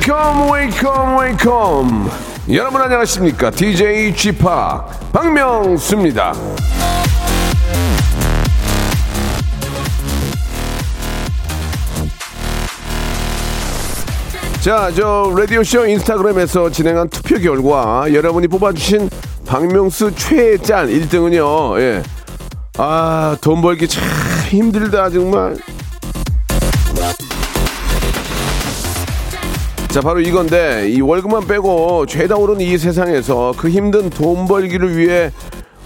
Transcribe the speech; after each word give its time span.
Welcome, 0.00 0.50
welcome, 0.50 1.18
welcome. 1.18 2.10
여러분 2.50 2.80
안녕하십니까? 2.80 3.50
DJ 3.50 4.14
Chip 4.16 4.42
박명수입니다. 5.12 6.32
자, 14.62 14.90
저 14.96 15.34
라디오쇼 15.36 15.86
인스타그램에서 15.86 16.70
진행한 16.70 17.10
투표 17.10 17.38
결과 17.38 18.10
여러분이 18.10 18.48
뽑아주신 18.48 19.10
박명수 19.44 20.14
최애 20.14 20.58
짠 20.58 20.88
1등은요, 20.88 21.78
예. 21.78 22.02
아, 22.78 23.36
돈 23.42 23.60
벌기 23.60 23.86
참 23.86 24.02
힘들다, 24.48 25.10
정말. 25.10 25.58
자, 29.90 30.00
바로 30.00 30.20
이건데, 30.20 30.88
이 30.88 31.00
월급만 31.00 31.48
빼고 31.48 32.06
죄다 32.06 32.36
오른 32.36 32.60
이 32.60 32.78
세상에서 32.78 33.54
그 33.56 33.68
힘든 33.68 34.08
돈 34.08 34.46
벌기를 34.46 34.96
위해 34.96 35.32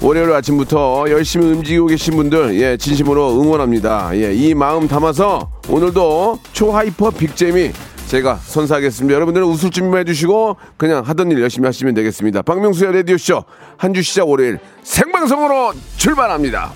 월요일 0.02 0.30
아침부터 0.32 1.06
열심히 1.08 1.46
움직이고 1.46 1.86
계신 1.86 2.14
분들, 2.16 2.60
예, 2.60 2.76
진심으로 2.76 3.40
응원합니다. 3.40 4.10
예, 4.16 4.34
이 4.34 4.52
마음 4.54 4.86
담아서 4.88 5.50
오늘도 5.70 6.38
초하이퍼 6.52 7.12
빅잼이 7.12 7.70
제가 8.08 8.34
선사하겠습니다. 8.36 9.14
여러분들은 9.14 9.46
웃을 9.46 9.70
준비만 9.70 10.00
해주시고 10.00 10.56
그냥 10.76 11.02
하던 11.06 11.30
일 11.32 11.40
열심히 11.40 11.64
하시면 11.66 11.94
되겠습니다. 11.94 12.42
박명수의 12.42 12.92
라디오 12.92 13.16
쇼 13.16 13.42
한 13.78 13.94
주 13.94 14.02
시작 14.02 14.28
월요일 14.28 14.58
생방송으로 14.82 15.72
출발합니다. 15.96 16.72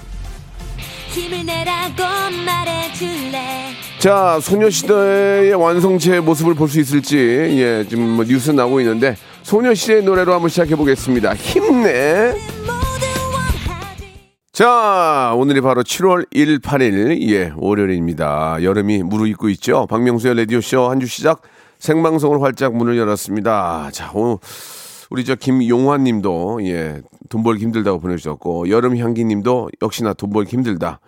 힘을 1.10 1.44
내라고 1.44 2.02
말해줄래 2.46 3.67
자, 3.98 4.38
소녀시대의 4.40 5.54
완성체의 5.54 6.20
모습을 6.20 6.54
볼 6.54 6.68
수 6.68 6.78
있을지, 6.78 7.16
예, 7.16 7.84
지금 7.88 8.08
뭐 8.10 8.24
뉴스 8.24 8.50
나오고 8.50 8.80
있는데, 8.80 9.16
소녀시대의 9.42 10.04
노래로 10.04 10.32
한번 10.34 10.48
시작해 10.48 10.76
보겠습니다. 10.76 11.34
힘내! 11.34 12.34
자, 14.52 15.32
오늘이 15.36 15.60
바로 15.60 15.82
7월 15.82 16.26
1, 16.30 16.60
8일, 16.60 17.28
예, 17.30 17.52
월요일입니다. 17.56 18.58
여름이 18.62 19.02
무르익고 19.04 19.48
있죠. 19.50 19.86
박명수의 19.88 20.36
라디오쇼 20.36 20.88
한 20.90 21.00
주 21.00 21.06
시작 21.06 21.42
생방송을 21.80 22.42
활짝 22.42 22.74
문을 22.76 22.98
열었습니다. 22.98 23.90
자, 23.92 24.10
오늘 24.14 24.36
우리 25.10 25.24
저 25.24 25.34
김용환 25.34 26.04
님도, 26.04 26.60
예, 26.64 27.00
돈 27.30 27.42
벌기 27.42 27.64
힘들다고 27.64 27.98
보내주셨고, 27.98 28.68
여름 28.68 28.96
향기 28.96 29.24
님도 29.24 29.70
역시나 29.82 30.12
돈 30.14 30.30
벌기 30.30 30.52
힘들다. 30.52 31.00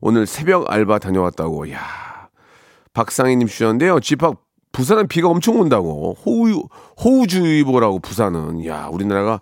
오늘 0.00 0.26
새벽 0.26 0.70
알바 0.72 0.98
다녀왔다고, 1.00 1.70
야 1.72 1.78
박상희 2.98 3.36
님 3.36 3.46
주셨는데요. 3.46 4.00
집합 4.00 4.34
부산은 4.72 5.06
비가 5.06 5.28
엄청 5.28 5.60
온다고. 5.60 6.16
호우, 6.26 6.64
호우주의보라고 7.04 8.00
부산은. 8.00 8.66
야 8.66 8.88
우리나라가 8.90 9.40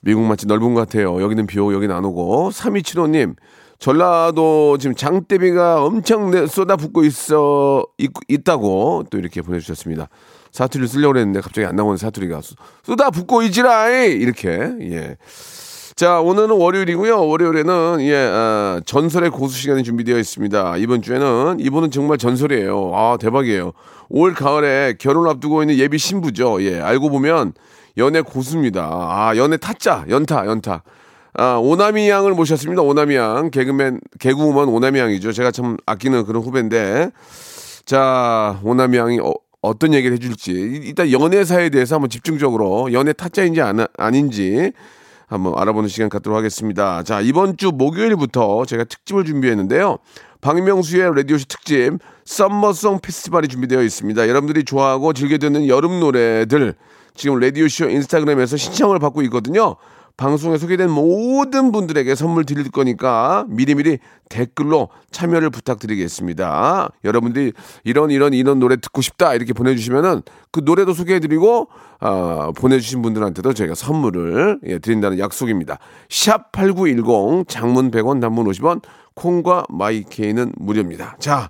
미국 0.00 0.22
맛이 0.22 0.46
넓은 0.46 0.72
것 0.72 0.88
같아요. 0.88 1.20
여기는 1.20 1.46
비 1.46 1.58
오고 1.60 1.74
여기는 1.74 1.94
안 1.94 2.02
오고. 2.06 2.48
3275님, 2.50 3.36
전라도 3.78 4.78
지금 4.78 4.96
장대비가 4.96 5.84
엄청 5.84 6.30
내- 6.30 6.46
쏟아붓고 6.46 7.04
있어, 7.04 7.84
있, 7.98 8.10
있다고 8.26 9.04
또 9.10 9.18
이렇게 9.18 9.42
보내주셨습니다. 9.42 10.08
사투리를 10.52 10.88
쓰려고 10.88 11.18
했는데 11.18 11.42
갑자기 11.42 11.66
안 11.66 11.76
나오는 11.76 11.98
사투리가 11.98 12.40
쏟- 12.40 12.56
쏟아붓고 12.84 13.42
있지라이! 13.42 14.12
이렇게, 14.12 14.48
예. 14.80 15.18
자, 15.98 16.20
오늘은 16.20 16.50
월요일이고요. 16.50 17.26
월요일에는 17.26 17.96
예, 18.02 18.14
아, 18.14 18.80
전설의 18.86 19.30
고수 19.30 19.58
시간이 19.58 19.82
준비되어 19.82 20.16
있습니다. 20.16 20.76
이번 20.76 21.02
주에는 21.02 21.56
이분은 21.58 21.90
정말 21.90 22.18
전설이에요. 22.18 22.92
아, 22.94 23.16
대박이에요. 23.20 23.72
올 24.08 24.32
가을에 24.32 24.94
결혼 25.00 25.28
앞두고 25.28 25.64
있는 25.64 25.76
예비 25.76 25.98
신부죠. 25.98 26.62
예, 26.62 26.78
알고 26.78 27.10
보면 27.10 27.52
연애 27.96 28.20
고수입니다. 28.20 28.80
아, 28.88 29.32
연애 29.36 29.56
타짜, 29.56 30.04
연타, 30.08 30.46
연타. 30.46 30.84
아, 31.34 31.56
오나미 31.56 32.08
양을 32.08 32.32
모셨습니다. 32.32 32.82
오나미 32.82 33.16
양. 33.16 33.50
개그맨, 33.50 33.98
개그우먼 34.20 34.68
오나미 34.68 35.00
양이죠. 35.00 35.32
제가 35.32 35.50
참 35.50 35.78
아끼는 35.84 36.26
그런 36.26 36.44
후배인데. 36.44 37.10
자, 37.86 38.60
오나미 38.62 38.98
양이 38.98 39.18
어, 39.18 39.78
떤 39.80 39.94
얘기를 39.94 40.16
해줄지. 40.16 40.52
일단 40.52 41.10
연애사에 41.10 41.70
대해서 41.70 41.96
한번 41.96 42.08
집중적으로 42.08 42.92
연애 42.92 43.12
타짜인지 43.12 43.60
안, 43.62 43.84
아닌지 43.96 44.70
한번 45.28 45.52
알아보는 45.56 45.88
시간 45.88 46.08
갖도록 46.08 46.36
하겠습니다. 46.36 47.02
자, 47.02 47.20
이번 47.20 47.56
주 47.56 47.70
목요일부터 47.70 48.64
제가 48.64 48.84
특집을 48.84 49.24
준비했는데요. 49.24 49.98
박명수의 50.40 51.14
라디오쇼 51.16 51.44
특집 51.48 51.98
썸머송 52.24 53.00
페스티벌이 53.00 53.48
준비되어 53.48 53.82
있습니다. 53.82 54.28
여러분들이 54.28 54.64
좋아하고 54.64 55.12
즐겨 55.12 55.36
듣는 55.36 55.68
여름 55.68 56.00
노래들 56.00 56.74
지금 57.14 57.38
라디오쇼 57.40 57.90
인스타그램에서 57.90 58.56
신청을 58.56 58.98
받고 58.98 59.22
있거든요. 59.22 59.76
방송에 60.18 60.58
소개된 60.58 60.90
모든 60.90 61.70
분들에게 61.70 62.12
선물 62.16 62.44
드릴 62.44 62.70
거니까 62.72 63.46
미리미리 63.48 63.98
댓글로 64.28 64.88
참여를 65.12 65.48
부탁드리겠습니다. 65.50 66.90
여러분들이 67.04 67.52
이런 67.84 68.10
이런 68.10 68.34
이런 68.34 68.58
노래 68.58 68.76
듣고 68.76 69.00
싶다 69.00 69.34
이렇게 69.34 69.52
보내주시면은 69.52 70.22
그 70.50 70.60
노래도 70.64 70.92
소개해드리고 70.92 71.68
아, 72.00 72.52
보내주신 72.56 73.00
분들한테도 73.00 73.54
저희가 73.54 73.76
선물을 73.76 74.60
예, 74.66 74.78
드린다는 74.80 75.20
약속입니다. 75.20 75.78
샵 76.10 76.50
#8910 76.50 77.48
장문 77.48 77.92
100원, 77.92 78.20
단문 78.20 78.44
50원, 78.46 78.82
콩과 79.14 79.66
마이케이는 79.70 80.52
무료입니다. 80.56 81.16
자. 81.20 81.48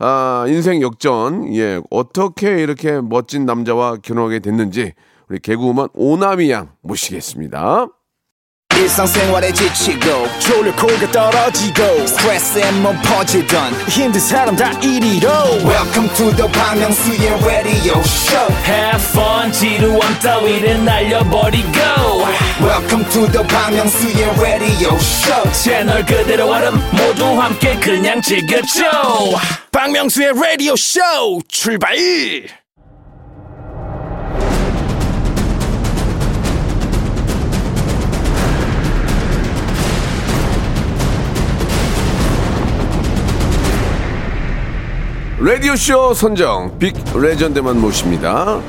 아, 0.00 0.44
인생 0.48 0.82
역전, 0.82 1.54
예, 1.54 1.80
어떻게 1.88 2.60
이렇게 2.60 3.00
멋진 3.00 3.46
남자와 3.46 3.98
결혼하게 4.02 4.40
됐는지, 4.40 4.92
우리 5.28 5.38
개그우먼 5.40 5.88
오나미 5.94 6.50
양 6.50 6.72
모시겠습니다. 6.82 7.86
일상생활에 8.76 9.52
지치고, 9.52 10.26
졸려 10.40 10.74
코가 10.74 11.12
떨어지고, 11.12 12.06
스트레스에 12.08 12.72
몸 12.82 12.96
퍼지던, 13.02 13.72
힘든 13.88 14.20
사람 14.20 14.56
다 14.56 14.72
이리로. 14.80 15.28
welcome 15.64 16.08
to 16.16 16.34
the 16.34 16.50
Bang 16.50 16.80
Myung-soo's 16.80 17.46
radio 17.46 18.00
show 18.00 18.52
Have 18.66 19.00
fun 19.10 19.52
지루함 19.52 20.00
따위를 20.20 20.84
날려버리고 20.84 21.70
welcome 22.60 23.08
to 23.10 23.30
the 23.30 23.46
Bang 23.46 23.76
Myung-soo's 23.76 24.40
radio 24.40 24.94
show 24.96 25.52
채널 25.52 26.04
그대로 26.04 26.50
얼음 26.50 26.74
모두 26.90 27.26
함께 27.40 27.76
그냥 27.78 28.20
즐겨줘 28.20 28.82
박명수의 29.70 30.30
radio 30.30 30.72
show 30.72 31.40
출발 31.48 31.94
라디오쇼 45.44 46.14
선정 46.14 46.78
빅 46.78 46.94
레전드만 47.14 47.78
모십니다. 47.78 48.62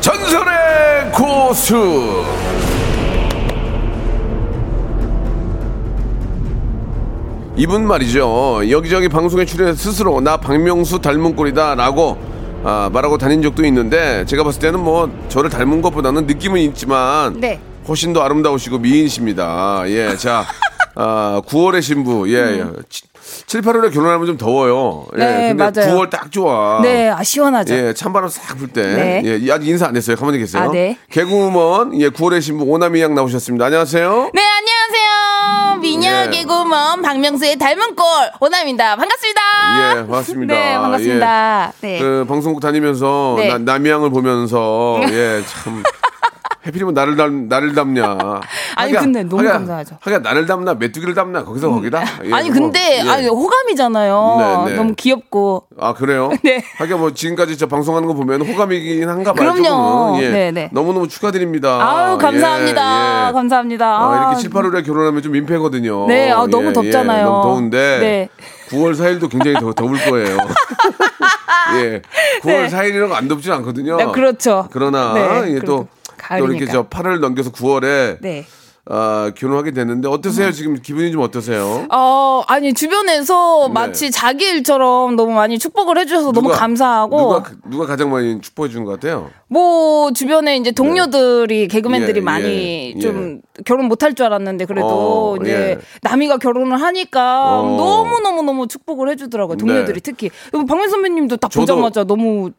전설의 0.00 1.10
고수! 1.12 2.24
이분 7.56 7.84
말이죠. 7.84 8.70
여기저기 8.70 9.08
방송에 9.08 9.44
출연해서 9.44 9.76
스스로 9.76 10.20
나 10.20 10.36
박명수 10.36 11.00
닮은 11.00 11.34
꼴이다 11.34 11.74
라고 11.74 12.16
아, 12.62 12.88
말하고 12.92 13.18
다닌 13.18 13.42
적도 13.42 13.66
있는데 13.66 14.24
제가 14.26 14.44
봤을 14.44 14.60
때는 14.60 14.78
뭐 14.78 15.10
저를 15.28 15.50
닮은 15.50 15.82
것보다는 15.82 16.28
느낌은 16.28 16.60
있지만 16.60 17.40
네. 17.40 17.58
훨씬 17.88 18.12
더 18.12 18.20
아름다우시고 18.22 18.78
미인이십니다. 18.78 19.82
예, 19.88 20.16
자, 20.16 20.44
아, 20.94 21.42
9월의 21.48 21.82
신부, 21.82 22.32
예, 22.32 22.60
예. 22.60 22.66
7, 23.46 23.62
8월에 23.62 23.92
결혼하면 23.92 24.26
좀 24.26 24.36
더워요. 24.36 25.06
예, 25.18 25.22
음. 25.22 25.26
네, 25.26 25.54
근데 25.56 25.80
맞아요. 25.82 25.96
9월 25.96 26.10
딱 26.10 26.30
좋아. 26.32 26.80
네, 26.82 27.08
아, 27.08 27.22
시원하죠. 27.22 27.74
예, 27.74 27.92
찬바람 27.94 28.28
싹 28.28 28.56
불 28.58 28.68
때. 28.68 28.82
네. 28.82 29.22
예, 29.24 29.52
아직 29.52 29.68
인사 29.68 29.86
안 29.86 29.96
했어요. 29.96 30.16
가만히 30.16 30.38
계세요. 30.38 30.62
아, 30.62 30.68
네. 30.72 30.98
개그우먼, 31.10 32.00
예, 32.00 32.08
9월의 32.10 32.42
신부 32.42 32.64
오나미 32.64 33.00
양 33.02 33.14
나오셨습니다. 33.14 33.64
안녕하세요. 33.66 34.30
네, 34.34 34.42
안녕하세요. 34.42 35.78
미녀 35.80 36.10
예. 36.26 36.30
개그우먼 36.30 37.02
박명수의 37.02 37.56
닮은 37.58 37.94
꼴 37.96 38.04
오남입니다. 38.40 38.96
반갑습니다. 38.96 39.40
예, 39.78 39.94
반갑습니다. 40.02 40.54
네, 40.54 40.74
반갑습니다. 40.78 41.72
네. 41.80 41.98
그 41.98 42.24
방송국 42.28 42.60
다니면서 42.60 43.34
네. 43.38 43.48
나, 43.48 43.58
남양을 43.58 44.10
보면서 44.10 45.00
예, 45.10 45.42
참 45.46 45.82
해필이면 46.66 46.92
나를 46.92 47.16
닮 47.16 47.48
나를 47.48 47.74
닮냐. 47.74 48.18
아니, 48.80 48.92
근데 48.92 49.22
너무 49.22 49.42
감사하죠. 49.42 49.96
하긴 50.00 50.22
나를 50.22 50.46
담나 50.46 50.74
메뚜기를 50.74 51.14
담나 51.14 51.44
거기서 51.44 51.70
거기다. 51.70 52.02
예, 52.24 52.32
아니 52.32 52.50
뭐, 52.50 52.60
근데 52.60 53.02
예. 53.04 53.08
아니 53.08 53.26
호감이잖아요. 53.28 54.64
네, 54.64 54.70
네. 54.70 54.76
너무 54.76 54.94
귀엽고. 54.94 55.66
아 55.78 55.94
그래요? 55.94 56.30
네. 56.42 56.62
하긴 56.78 56.98
뭐 56.98 57.12
지금까지 57.12 57.56
저 57.56 57.66
방송하는 57.66 58.08
거 58.08 58.14
보면 58.14 58.42
호감이긴 58.42 59.08
한가 59.08 59.32
봐요. 59.32 59.52
그럼요. 59.52 59.64
조금은. 59.64 60.22
예. 60.22 60.30
네, 60.30 60.50
네. 60.50 60.70
너무 60.72 60.92
너무 60.92 61.08
축하드립니다. 61.08 61.78
아유 61.80 62.18
감사합니다. 62.18 63.24
예, 63.24 63.28
예. 63.28 63.32
감사합니다. 63.32 63.86
아, 63.86 64.12
아, 64.12 64.16
이렇게 64.30 64.42
7, 64.42 64.50
8월에 64.50 64.84
결혼하면 64.84 65.22
좀 65.22 65.32
민폐거든요. 65.32 66.06
네, 66.06 66.30
아, 66.30 66.46
너무 66.46 66.72
덥잖아요. 66.72 67.24
너무 67.24 67.42
더운데 67.42 67.98
네. 68.00 68.28
9월 68.70 68.94
4일도 68.94 69.30
굉장히 69.30 69.56
더 69.58 69.72
더울 69.72 69.98
거예요. 69.98 70.36
예. 71.76 72.02
9월 72.42 72.44
네. 72.44 72.68
4일이라고 72.68 73.12
안 73.12 73.28
덥진 73.28 73.52
않거든요. 73.52 73.96
네, 73.96 74.06
그렇죠. 74.06 74.68
그러나 74.70 75.12
네, 75.14 75.50
이게 75.50 75.60
또, 75.60 75.88
또 76.38 76.46
이렇게. 76.46 76.66
저 76.66 76.84
8월 76.84 77.18
넘겨서 77.20 77.50
9월에 77.50 78.18
네. 78.20 78.46
아, 78.86 79.30
결혼하게 79.36 79.72
됐는데 79.72 80.08
어떠세요? 80.08 80.50
지금 80.52 80.74
기분이 80.80 81.12
좀 81.12 81.20
어떠세요? 81.20 81.86
어, 81.92 82.42
아니, 82.48 82.72
주변에서 82.72 83.66
네. 83.68 83.72
마치 83.72 84.10
자기 84.10 84.46
일처럼 84.46 85.16
너무 85.16 85.32
많이 85.32 85.58
축복을 85.58 85.98
해주셔서 85.98 86.32
너무 86.32 86.48
누가- 86.48 86.58
감사하고, 86.58 87.18
누가 87.18 87.50
누가 87.70 87.86
가장 87.86 88.10
많이 88.10 88.40
축복해 88.40 88.70
주는 88.70 88.84
것 88.84 88.92
같아요? 88.92 89.30
뭐, 89.48 90.12
주변에 90.12 90.56
이제 90.56 90.70
동료들이, 90.72 91.68
개그맨들이 91.68 92.18
예, 92.18 92.24
많이 92.24 92.94
예, 92.96 93.00
좀 93.00 93.42
결혼 93.66 93.86
못할 93.86 94.14
줄 94.14 94.26
알았는데, 94.26 94.64
그래도 94.64 94.86
어, 95.34 95.36
이제 95.42 95.52
예. 95.52 95.78
남이가 96.02 96.38
결혼을 96.38 96.80
하니까 96.80 97.60
어. 97.60 97.76
너무 97.76 98.20
너무 98.20 98.42
너무 98.42 98.66
축복을 98.66 99.10
해주더라고요. 99.10 99.56
동료들이 99.58 100.00
네. 100.00 100.00
특히. 100.00 100.30
박민 100.66 100.88
선배님도 100.88 101.36
딱 101.36 101.50
저도- 101.50 101.60
보자마자 101.60 102.04
너무 102.04 102.50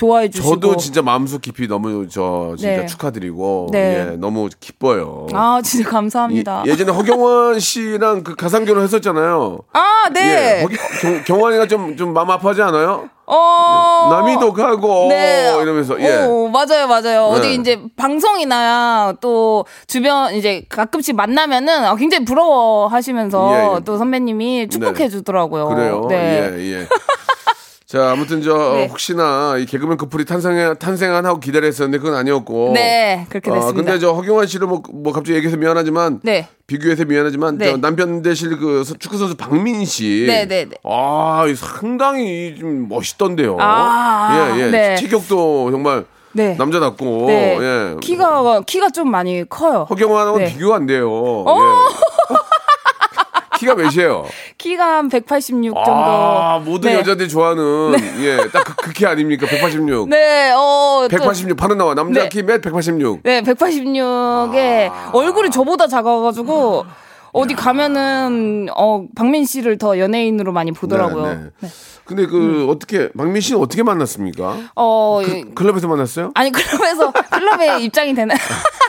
좋아해 0.00 0.30
주시고. 0.30 0.54
저도 0.54 0.76
진짜 0.78 1.02
마음속 1.02 1.42
깊이 1.42 1.68
너무 1.68 2.08
저 2.08 2.54
진짜 2.56 2.80
네. 2.80 2.86
축하드리고 2.86 3.68
네. 3.70 4.12
예, 4.12 4.16
너무 4.16 4.48
기뻐요. 4.58 5.26
아, 5.34 5.60
진짜 5.62 5.90
감사합니다. 5.90 6.62
예, 6.66 6.74
전에 6.74 6.90
허경환 6.90 7.60
씨랑 7.60 8.22
그 8.24 8.34
가상 8.34 8.64
결혼했었잖아요. 8.64 9.58
아, 9.74 10.08
네. 10.14 10.20
예, 10.60 10.62
허기- 10.62 10.76
경, 11.02 11.22
경환이가 11.24 11.66
좀, 11.66 11.98
좀 11.98 12.14
마음 12.14 12.30
아파하지 12.30 12.62
않아요? 12.62 13.10
어. 13.26 14.08
남이도 14.10 14.54
가고 14.54 15.08
이러면서 15.12 16.00
예. 16.00 16.22
어, 16.22 16.48
맞아요, 16.50 16.88
맞아요. 16.88 17.30
네. 17.32 17.38
어디 17.38 17.54
이제 17.54 17.78
방송이나 17.96 19.14
또 19.20 19.66
주변 19.86 20.34
이제 20.34 20.64
가끔씩 20.70 21.14
만나면은 21.14 21.86
어, 21.88 21.94
굉장히 21.96 22.24
부러워하시면서 22.24 23.52
예, 23.52 23.74
예. 23.76 23.80
또 23.84 23.98
선배님이 23.98 24.68
축복해 24.70 25.10
주더라고요. 25.10 25.68
그래요. 25.68 26.06
네. 26.08 26.50
예, 26.56 26.72
예. 26.80 26.86
자, 27.90 28.12
아무튼 28.12 28.40
저 28.40 28.74
네. 28.74 28.86
혹시나 28.86 29.56
이 29.58 29.66
개그맨 29.66 29.96
커플이 29.96 30.24
탄생 30.24 30.76
탄생한 30.78 31.26
하고 31.26 31.40
기다렸었는데 31.40 31.98
그건 31.98 32.14
아니었고. 32.14 32.70
네, 32.72 33.26
그렇게 33.28 33.50
어, 33.50 33.54
됐습니다. 33.54 33.82
근데 33.82 33.98
저 33.98 34.12
허경환 34.12 34.46
씨를 34.46 34.68
뭐, 34.68 34.80
뭐 34.92 35.12
갑자기 35.12 35.34
얘기해서 35.34 35.56
미안하지만 35.56 36.20
네. 36.22 36.46
비교해서 36.68 37.04
미안하지만 37.04 37.58
네. 37.58 37.72
저 37.72 37.76
남편 37.78 38.22
되실 38.22 38.56
그 38.58 38.84
서- 38.84 38.94
축구 38.96 39.18
선수 39.18 39.36
박민 39.36 39.84
씨. 39.84 40.24
네, 40.28 40.46
네, 40.46 40.66
네. 40.66 40.76
아, 40.84 41.44
이 41.48 41.54
상당히 41.56 42.54
좀 42.60 42.88
멋있던데요. 42.88 43.56
아, 43.58 44.54
예, 44.56 44.60
예. 44.62 44.70
네. 44.70 44.94
체격도 44.94 45.72
정말 45.72 46.04
네. 46.32 46.54
남자답고. 46.54 47.24
네. 47.26 47.58
예. 47.60 47.96
키가 48.00 48.60
키가 48.66 48.90
좀 48.90 49.10
많이 49.10 49.44
커요. 49.48 49.88
허경환하고는 49.90 50.44
네. 50.46 50.52
어! 50.52 50.54
비교가 50.54 50.76
안 50.76 50.86
돼요. 50.86 51.08
예. 51.08 52.19
키가 53.60 53.74
몇이에요? 53.74 54.24
키가 54.58 54.84
한 54.98 55.08
186 55.08 55.74
정도. 55.74 55.90
아, 55.92 56.58
모든 56.64 56.90
네. 56.92 56.98
여자들이 56.98 57.28
좋아하는 57.28 57.94
예, 58.20 58.36
딱 58.52 58.64
그, 58.64 58.74
그 58.76 58.92
키 58.92 59.06
아닙니까? 59.06 59.46
186. 59.46 60.08
네, 60.08 60.50
어, 60.52 61.02
또- 61.02 61.08
186 61.08 61.56
바로 61.56 61.74
나와. 61.74 61.94
남자 61.94 62.22
네. 62.22 62.28
키 62.28 62.42
몇? 62.42 62.60
186. 62.62 63.20
네, 63.22 63.42
186에 63.42 64.88
아. 64.90 65.10
얼굴이 65.12 65.50
저보다 65.50 65.86
작아가지고 65.86 66.84
어디 67.32 67.54
가면은 67.54 68.66
어 68.74 69.04
박민 69.14 69.44
씨를 69.44 69.78
더 69.78 69.98
연예인으로 69.98 70.52
많이 70.52 70.72
보더라고요. 70.72 71.26
네, 71.26 71.38
네. 71.60 71.68
근데 72.04 72.26
그 72.26 72.66
어떻게 72.68 73.08
박민 73.16 73.40
씨는 73.40 73.60
어떻게 73.60 73.84
만났습니까? 73.84 74.56
어 74.74 75.22
그, 75.24 75.30
예. 75.30 75.44
클럽에서 75.54 75.86
만났어요? 75.86 76.32
아니 76.34 76.50
클럽에서 76.52 77.12
클럽에 77.30 77.82
입장이 77.84 78.14
되나? 78.14 78.34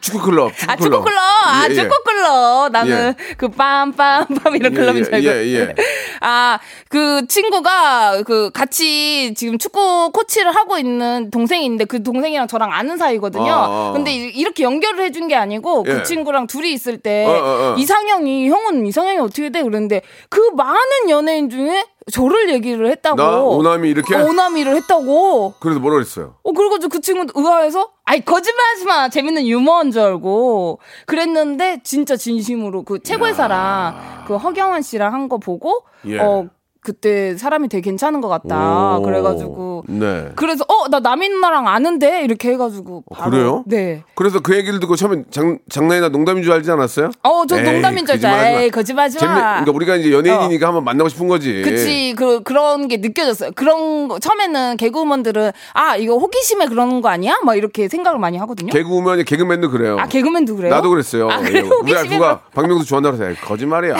축구 0.00 0.20
클럽. 0.22 0.56
축구 0.56 0.72
아 0.72 0.76
축구 0.76 1.02
클럽, 1.02 1.20
아 1.46 1.66
예, 1.68 1.70
예. 1.70 1.74
축구 1.74 1.94
클럽. 2.04 2.70
나는 2.72 3.14
그 3.36 3.48
빰빰빰 3.48 4.56
이런 4.56 4.72
예, 4.72 4.76
클럽인 4.76 4.98
예, 5.00 5.04
줄 5.04 5.14
알고. 5.14 5.26
예, 5.28 5.54
예. 5.54 5.74
아그 6.20 7.26
친구가 7.28 8.22
그 8.24 8.50
같이 8.52 9.34
지금 9.36 9.58
축구 9.58 10.10
코치를 10.12 10.54
하고 10.54 10.78
있는 10.78 11.30
동생이 11.30 11.64
있는데 11.64 11.84
그 11.84 12.02
동생이랑 12.02 12.48
저랑 12.48 12.72
아는 12.72 12.96
사이거든요. 12.96 13.50
아, 13.52 13.88
아. 13.88 13.92
근데 13.92 14.12
이- 14.12 14.28
이렇게 14.34 14.62
연결을 14.64 15.04
해준 15.04 15.28
게 15.28 15.34
아니고 15.34 15.84
예. 15.86 15.92
그 15.92 16.02
친구랑 16.02 16.46
둘이 16.46 16.72
있을 16.72 16.98
때 16.98 17.26
어. 17.26 17.74
이상형이 17.78 18.48
형은 18.48 18.86
이상형이 18.86 19.18
어떻게 19.18 19.50
돼? 19.50 19.62
그랬는데 19.62 20.02
그 20.28 20.40
많은 20.56 21.10
연예인 21.10 21.50
중에 21.50 21.84
저를 22.12 22.50
얘기를 22.50 22.90
했다고. 22.90 23.16
나? 23.16 23.40
오남이 23.42 23.88
이렇게? 23.90 24.14
어, 24.14 24.24
오남이를 24.26 24.74
했다고. 24.76 25.54
그래서 25.60 25.80
뭐라 25.80 25.94
그랬어요? 25.96 26.34
어, 26.42 26.52
그래가지고 26.52 26.88
그 26.90 27.00
친구는 27.00 27.32
의아해서, 27.34 27.90
아이, 28.04 28.24
거짓말 28.24 28.66
하지 28.72 28.84
마. 28.86 29.08
재밌는 29.08 29.46
유머인 29.46 29.90
줄 29.90 30.02
알고. 30.02 30.80
그랬는데, 31.06 31.80
진짜 31.84 32.16
진심으로 32.16 32.82
그 32.84 33.02
최고의 33.02 33.34
사랑, 33.34 34.24
그 34.26 34.36
허경환 34.36 34.82
씨랑 34.82 35.12
한 35.12 35.28
거 35.28 35.38
보고, 35.38 35.82
예. 36.06 36.18
어, 36.18 36.46
그때 36.80 37.36
사람이 37.36 37.68
되게 37.68 37.82
괜찮은 37.82 38.20
것 38.20 38.28
같다. 38.28 38.98
오. 38.98 39.02
그래가지고. 39.02 39.84
네. 39.88 40.28
그래서, 40.36 40.64
어, 40.68 40.88
나 40.88 41.00
남인 41.00 41.32
누나랑 41.32 41.68
아는데? 41.68 42.22
이렇게 42.24 42.50
해가지고. 42.52 43.04
바로. 43.14 43.30
그래요? 43.30 43.64
네. 43.66 44.04
그래서 44.14 44.40
그 44.40 44.56
얘기를 44.56 44.80
듣고 44.80 44.96
처음에 44.96 45.24
장, 45.30 45.58
장난이나 45.68 46.08
농담인 46.08 46.42
줄 46.42 46.52
알지 46.52 46.70
않았어요? 46.70 47.10
어, 47.24 47.44
저 47.46 47.58
에이, 47.58 47.64
농담인 47.64 48.06
줄. 48.06 48.18
마. 48.20 48.48
에이, 48.48 48.70
거짓말 48.70 49.06
하지 49.06 49.16
마. 49.16 49.20
재밌, 49.20 49.34
그러니까 49.34 49.72
우리가 49.72 49.96
이제 49.96 50.12
연예인이니까 50.12 50.66
한번 50.68 50.84
만나고 50.84 51.08
싶은 51.08 51.28
거지. 51.28 51.62
그치, 51.62 52.14
그, 52.16 52.42
그런 52.42 52.88
게 52.88 52.98
느껴졌어요. 52.98 53.50
그런 53.54 54.08
거, 54.08 54.18
처음에는 54.18 54.76
개그우먼들은, 54.76 55.52
아, 55.74 55.96
이거 55.96 56.16
호기심에 56.16 56.66
그러는 56.66 57.00
거 57.00 57.08
아니야? 57.08 57.38
막 57.44 57.54
이렇게 57.56 57.88
생각을 57.88 58.18
많이 58.18 58.38
하거든요. 58.38 58.72
개그우먼이 58.72 59.24
개그맨도 59.24 59.70
그래요. 59.70 59.98
아, 59.98 60.06
개그맨도 60.06 60.56
그래요? 60.56 60.72
나도 60.74 60.90
그랬어요. 60.90 61.28
아, 61.28 61.40
예. 61.40 61.44
그래, 61.44 61.68
우리. 61.82 61.92
와이프가 61.92 62.40
박명수 62.54 62.86
좋아한다고 62.86 63.22
해서 63.22 63.40
거짓말이야. 63.44 63.96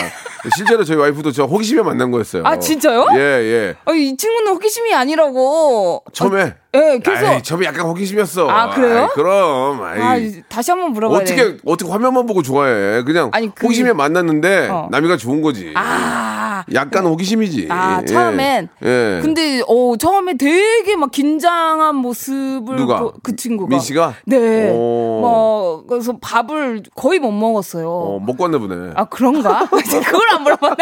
실제로 0.55 0.83
저희 0.83 0.97
와이프도 0.97 1.31
저 1.31 1.43
호기심에 1.45 1.81
만난 1.81 2.11
거였어요. 2.11 2.43
아, 2.45 2.57
진짜요? 2.69 3.07
예, 3.15 3.19
예. 3.19 3.75
아, 3.85 3.91
이 3.93 4.15
친구는 4.15 4.51
호기심이 4.53 4.93
아니라고. 4.93 6.03
처음에 6.13 6.53
예, 6.75 6.99
계속. 7.03 7.25
아이, 7.25 7.41
처음에 7.41 7.65
약간 7.65 7.81
호기심이었어. 7.87 8.47
아, 8.47 8.69
그래요? 8.69 9.03
아이, 9.03 9.07
그럼. 9.15 9.81
아이. 9.83 9.99
아, 9.99 10.41
다시 10.47 10.69
한번 10.71 10.91
물어봐야 10.93 11.23
돼. 11.23 11.33
어떻게 11.33 11.57
어떻게 11.65 11.91
화면만 11.91 12.27
보고 12.27 12.43
좋아해? 12.43 13.01
그냥 13.03 13.31
아니, 13.33 13.53
그- 13.53 13.65
호기심에 13.65 13.93
만났는데 13.93 14.67
어. 14.69 14.87
남이가 14.91 15.17
좋은 15.17 15.41
거지. 15.41 15.73
아. 15.75 16.63
약간 16.73 17.05
호기심이지. 17.05 17.67
아, 17.71 18.01
예. 18.01 18.05
처음엔. 18.05 18.69
예. 18.83 19.19
근데, 19.23 19.61
어, 19.67 19.95
처음에 19.97 20.35
되게 20.37 20.95
막 20.95 21.09
긴장한 21.09 21.95
모습을. 21.95 22.75
누가? 22.75 22.99
보- 22.99 23.13
그 23.23 23.35
친구가. 23.35 23.69
민 23.69 23.79
씨가? 23.79 24.13
네. 24.25 24.69
오. 24.69 25.19
뭐, 25.21 25.83
그래서 25.87 26.17
밥을 26.21 26.83
거의 26.95 27.17
못 27.19 27.31
먹었어요. 27.31 27.89
어, 27.89 28.19
먹고 28.19 28.43
왔나 28.43 28.57
보네. 28.59 28.91
아, 28.95 29.05
그런가? 29.05 29.67
그걸 29.71 30.29
안 30.33 30.43
물어봤네. 30.43 30.75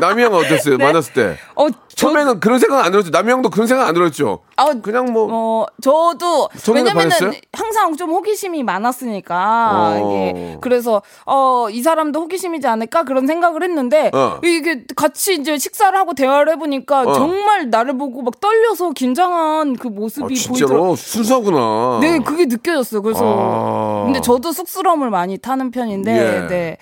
남이 0.00 0.22
형은 0.22 0.38
어땠어요? 0.38 0.78
만났을 0.78 1.12
때. 1.12 1.36
어, 1.54 1.68
저, 1.70 1.78
처음에는 2.08 2.40
그런 2.40 2.58
생각 2.58 2.84
안 2.84 2.92
들었죠. 2.92 3.10
남이 3.10 3.30
형도 3.30 3.50
그런 3.50 3.66
생각 3.66 3.88
안 3.88 3.94
들었죠. 3.94 4.40
아, 4.56 4.72
그냥 4.82 5.12
뭐 5.12 5.28
어, 5.30 5.66
저도 5.82 6.48
왜냐면은 6.68 7.10
반했어요? 7.10 7.32
항상 7.52 7.96
좀 7.96 8.10
호기심이 8.10 8.62
많았으니까 8.62 9.70
어. 9.72 9.96
이게 9.98 10.58
그래서 10.60 11.02
어, 11.26 11.68
이 11.70 11.82
사람도 11.82 12.20
호기심이지 12.20 12.66
않을까 12.66 13.02
그런 13.02 13.26
생각을 13.26 13.64
했는데 13.64 14.10
어. 14.14 14.38
이게 14.44 14.84
같이 14.94 15.34
이제 15.34 15.58
식사를 15.58 15.96
하고 15.98 16.14
대화를 16.14 16.52
해 16.52 16.56
보니까 16.56 17.02
어. 17.02 17.12
정말 17.14 17.70
나를 17.70 17.98
보고 17.98 18.22
막 18.22 18.38
떨려서 18.40 18.90
긴장한 18.90 19.76
그 19.76 19.88
아, 19.88 19.90
모습이 19.90 20.34
진짜로 20.36 20.68
보이더라고요. 20.68 20.96
순수하구나. 20.96 21.98
네, 22.00 22.18
그게 22.20 22.44
느껴졌어요. 22.46 23.02
그래서 23.02 23.24
아. 23.24 24.04
근데 24.04 24.20
저도 24.20 24.52
쑥스러움을 24.52 25.10
많이 25.10 25.36
타는 25.36 25.72
편인데 25.72 26.12
예. 26.12 26.46
네. 26.46 26.76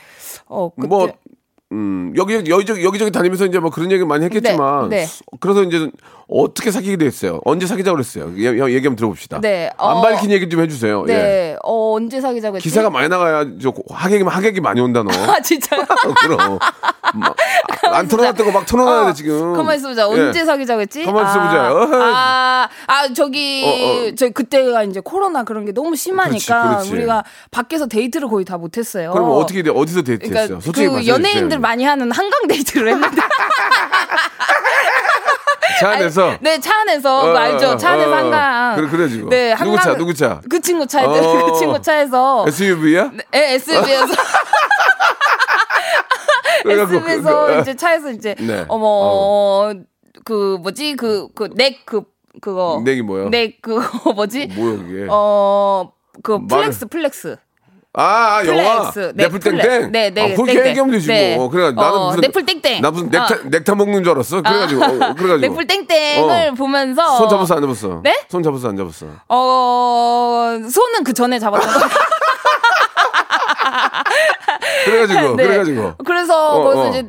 어, 0.49 0.71
그때 0.75 0.87
뭐 0.89 1.09
음, 1.73 2.13
여기 2.17 2.35
여기저기 2.49 2.85
여기저기 2.85 3.11
다니면서 3.11 3.45
이제 3.47 3.59
뭐 3.59 3.71
그런 3.71 3.91
얘기 3.91 4.05
많이 4.05 4.25
했겠지만 4.27 4.89
네, 4.89 5.05
네. 5.05 5.07
그래서 5.41 5.65
이제 5.65 5.91
어떻게 6.29 6.71
사귀게 6.71 6.97
됐어요? 6.97 7.41
언제 7.45 7.67
사귀자고 7.67 7.97
그랬어요? 7.97 8.33
얘, 8.39 8.47
얘- 8.59 8.75
얘기 8.75 8.87
한번 8.87 8.97
들어봅시다. 8.97 9.41
네, 9.41 9.71
안 9.77 9.97
어, 9.97 10.01
밝힌 10.01 10.31
얘기 10.31 10.49
좀 10.49 10.61
해주세요. 10.61 11.05
네. 11.07 11.15
예. 11.15 11.57
어, 11.65 11.95
언제 11.95 12.21
사귀자고 12.21 12.57
했지? 12.57 12.69
기사가 12.69 12.89
많이 12.91 13.09
나가야 13.09 13.47
저 13.61 13.73
하객이 13.91 14.23
하객이 14.25 14.61
많이 14.61 14.81
온다 14.81 15.03
너. 15.03 15.11
아, 15.33 15.41
진짜요? 15.41 15.85
그럼 16.23 16.59
막, 17.15 17.37
안 17.93 18.07
털어놨던 18.09 18.47
거 18.47 18.53
막 18.53 18.67
털어놔야 18.67 19.07
돼 19.09 19.15
지금. 19.15 19.53
가만 19.55 19.77
있어보자. 19.77 20.03
예. 20.03 20.21
언제 20.21 20.45
사귀자고 20.45 20.81
했지? 20.83 21.05
가만히 21.05 21.29
있어보자. 21.31 21.57
아. 21.63 21.89
아, 21.93 22.69
아, 22.87 23.13
저기, 23.13 23.63
어, 23.65 23.69
어. 24.09 24.15
저 24.17 24.29
그때가 24.31 24.83
이제 24.85 25.01
코로나 25.01 25.43
그런 25.45 25.65
게 25.65 25.73
너무 25.73 25.95
심하니까 25.97 26.63
그렇지, 26.63 26.89
그렇지. 26.89 26.93
우리가 26.93 27.25
밖에서 27.51 27.87
데이트를 27.87 28.29
거의 28.29 28.45
다 28.45 28.57
못했어요. 28.59 29.13
그럼 29.13 29.31
어떻게 29.31 29.63
돼? 29.63 29.71
어디서 29.71 30.03
데이트했어요? 30.03 30.47
그러니까 30.59 30.61
솔직히 30.65 30.89
그 30.89 31.07
연예인들 31.07 31.56
주세요. 31.57 31.61
많이 31.61 31.85
하는 31.85 32.11
한강 32.13 32.47
데이트를 32.49 32.89
했는데. 32.93 33.23
차 35.81 35.91
안에서? 35.91 36.29
아니, 36.31 36.39
네, 36.41 36.61
차 36.61 36.81
안에서. 36.81 37.21
어, 37.21 37.27
그거 37.27 37.39
알죠? 37.39 37.77
차 37.77 37.91
안에서 37.91 38.11
어, 38.11 38.13
어. 38.13 38.17
한강. 38.17 38.77
그래, 38.77 38.89
그래가지고. 38.89 39.29
네, 39.29 39.55
누구 39.57 39.77
차, 39.79 39.95
누구 39.97 40.15
차? 40.15 40.41
그 40.49 40.61
친구 40.61 40.87
차에, 40.87 41.05
어. 41.05 41.11
그 41.53 41.59
친구 41.59 41.81
차에서. 41.83 42.45
SUV야? 42.49 43.11
네. 43.13 43.25
그래갖고 46.63 46.97
SUV에서 46.97 47.47
그- 47.47 47.61
이제 47.61 47.75
차에서 47.77 48.11
이제, 48.11 48.35
네. 48.39 48.65
어머, 48.69 49.73
그, 50.25 50.57
뭐지, 50.63 50.97
그, 50.97 51.29
그, 51.35 51.51
넥, 51.55 51.85
그, 51.85 52.03
그거. 52.41 52.81
넥이 52.85 53.03
뭐야? 53.03 53.29
넥, 53.31 53.61
그거 53.61 54.13
뭐지? 54.15 54.47
뭐야, 54.57 54.77
그게? 54.79 55.07
어, 55.11 55.93
그, 56.23 56.47
플렉스, 56.47 56.87
플렉스. 56.87 57.37
아, 57.99 58.41
아, 58.43 58.47
영화. 58.47 58.91
네, 58.93 59.13
넷플땡땡? 59.15 59.61
플렉. 59.63 59.91
네, 59.91 60.11
네, 60.11 60.21
아, 60.21 60.35
그렇게 60.37 60.53
땡땡. 60.53 60.67
얘기하면 60.69 60.93
되지 60.93 61.07
네. 61.09 61.35
뭐. 61.37 61.49
그래, 61.49 61.73
나는 61.73 61.99
어, 61.99 62.07
무슨. 62.09 62.21
넷플땡땡. 62.21 62.83
나 62.83 62.91
무슨 62.91 63.09
넥타, 63.09 63.35
어. 63.35 63.39
넥타 63.45 63.75
먹는 63.75 64.05
줄 64.05 64.13
알았어. 64.13 64.43
그래가지고. 64.43 64.85
어, 64.85 64.89
그래가지고. 65.15 65.39
넷플땡땡을 65.39 66.49
어. 66.51 66.55
보면서. 66.55 67.17
손 67.17 67.29
잡았어, 67.31 67.55
안 67.55 67.63
잡았어? 67.63 68.01
네? 68.05 68.15
손 68.29 68.43
잡았어, 68.43 68.69
안 68.69 68.77
잡았어? 68.77 69.07
어, 69.31 70.59
손은 70.71 71.05
그 71.05 71.15
전에 71.15 71.39
잡았던 71.39 71.73
거. 71.73 71.89
그래가지고, 74.91 75.37
네. 75.37 75.45
그래가지고. 75.47 75.95
그래서 76.05 76.53
어, 76.53 76.63
거기서 76.65 76.83
어. 76.83 76.89
이제 76.89 77.03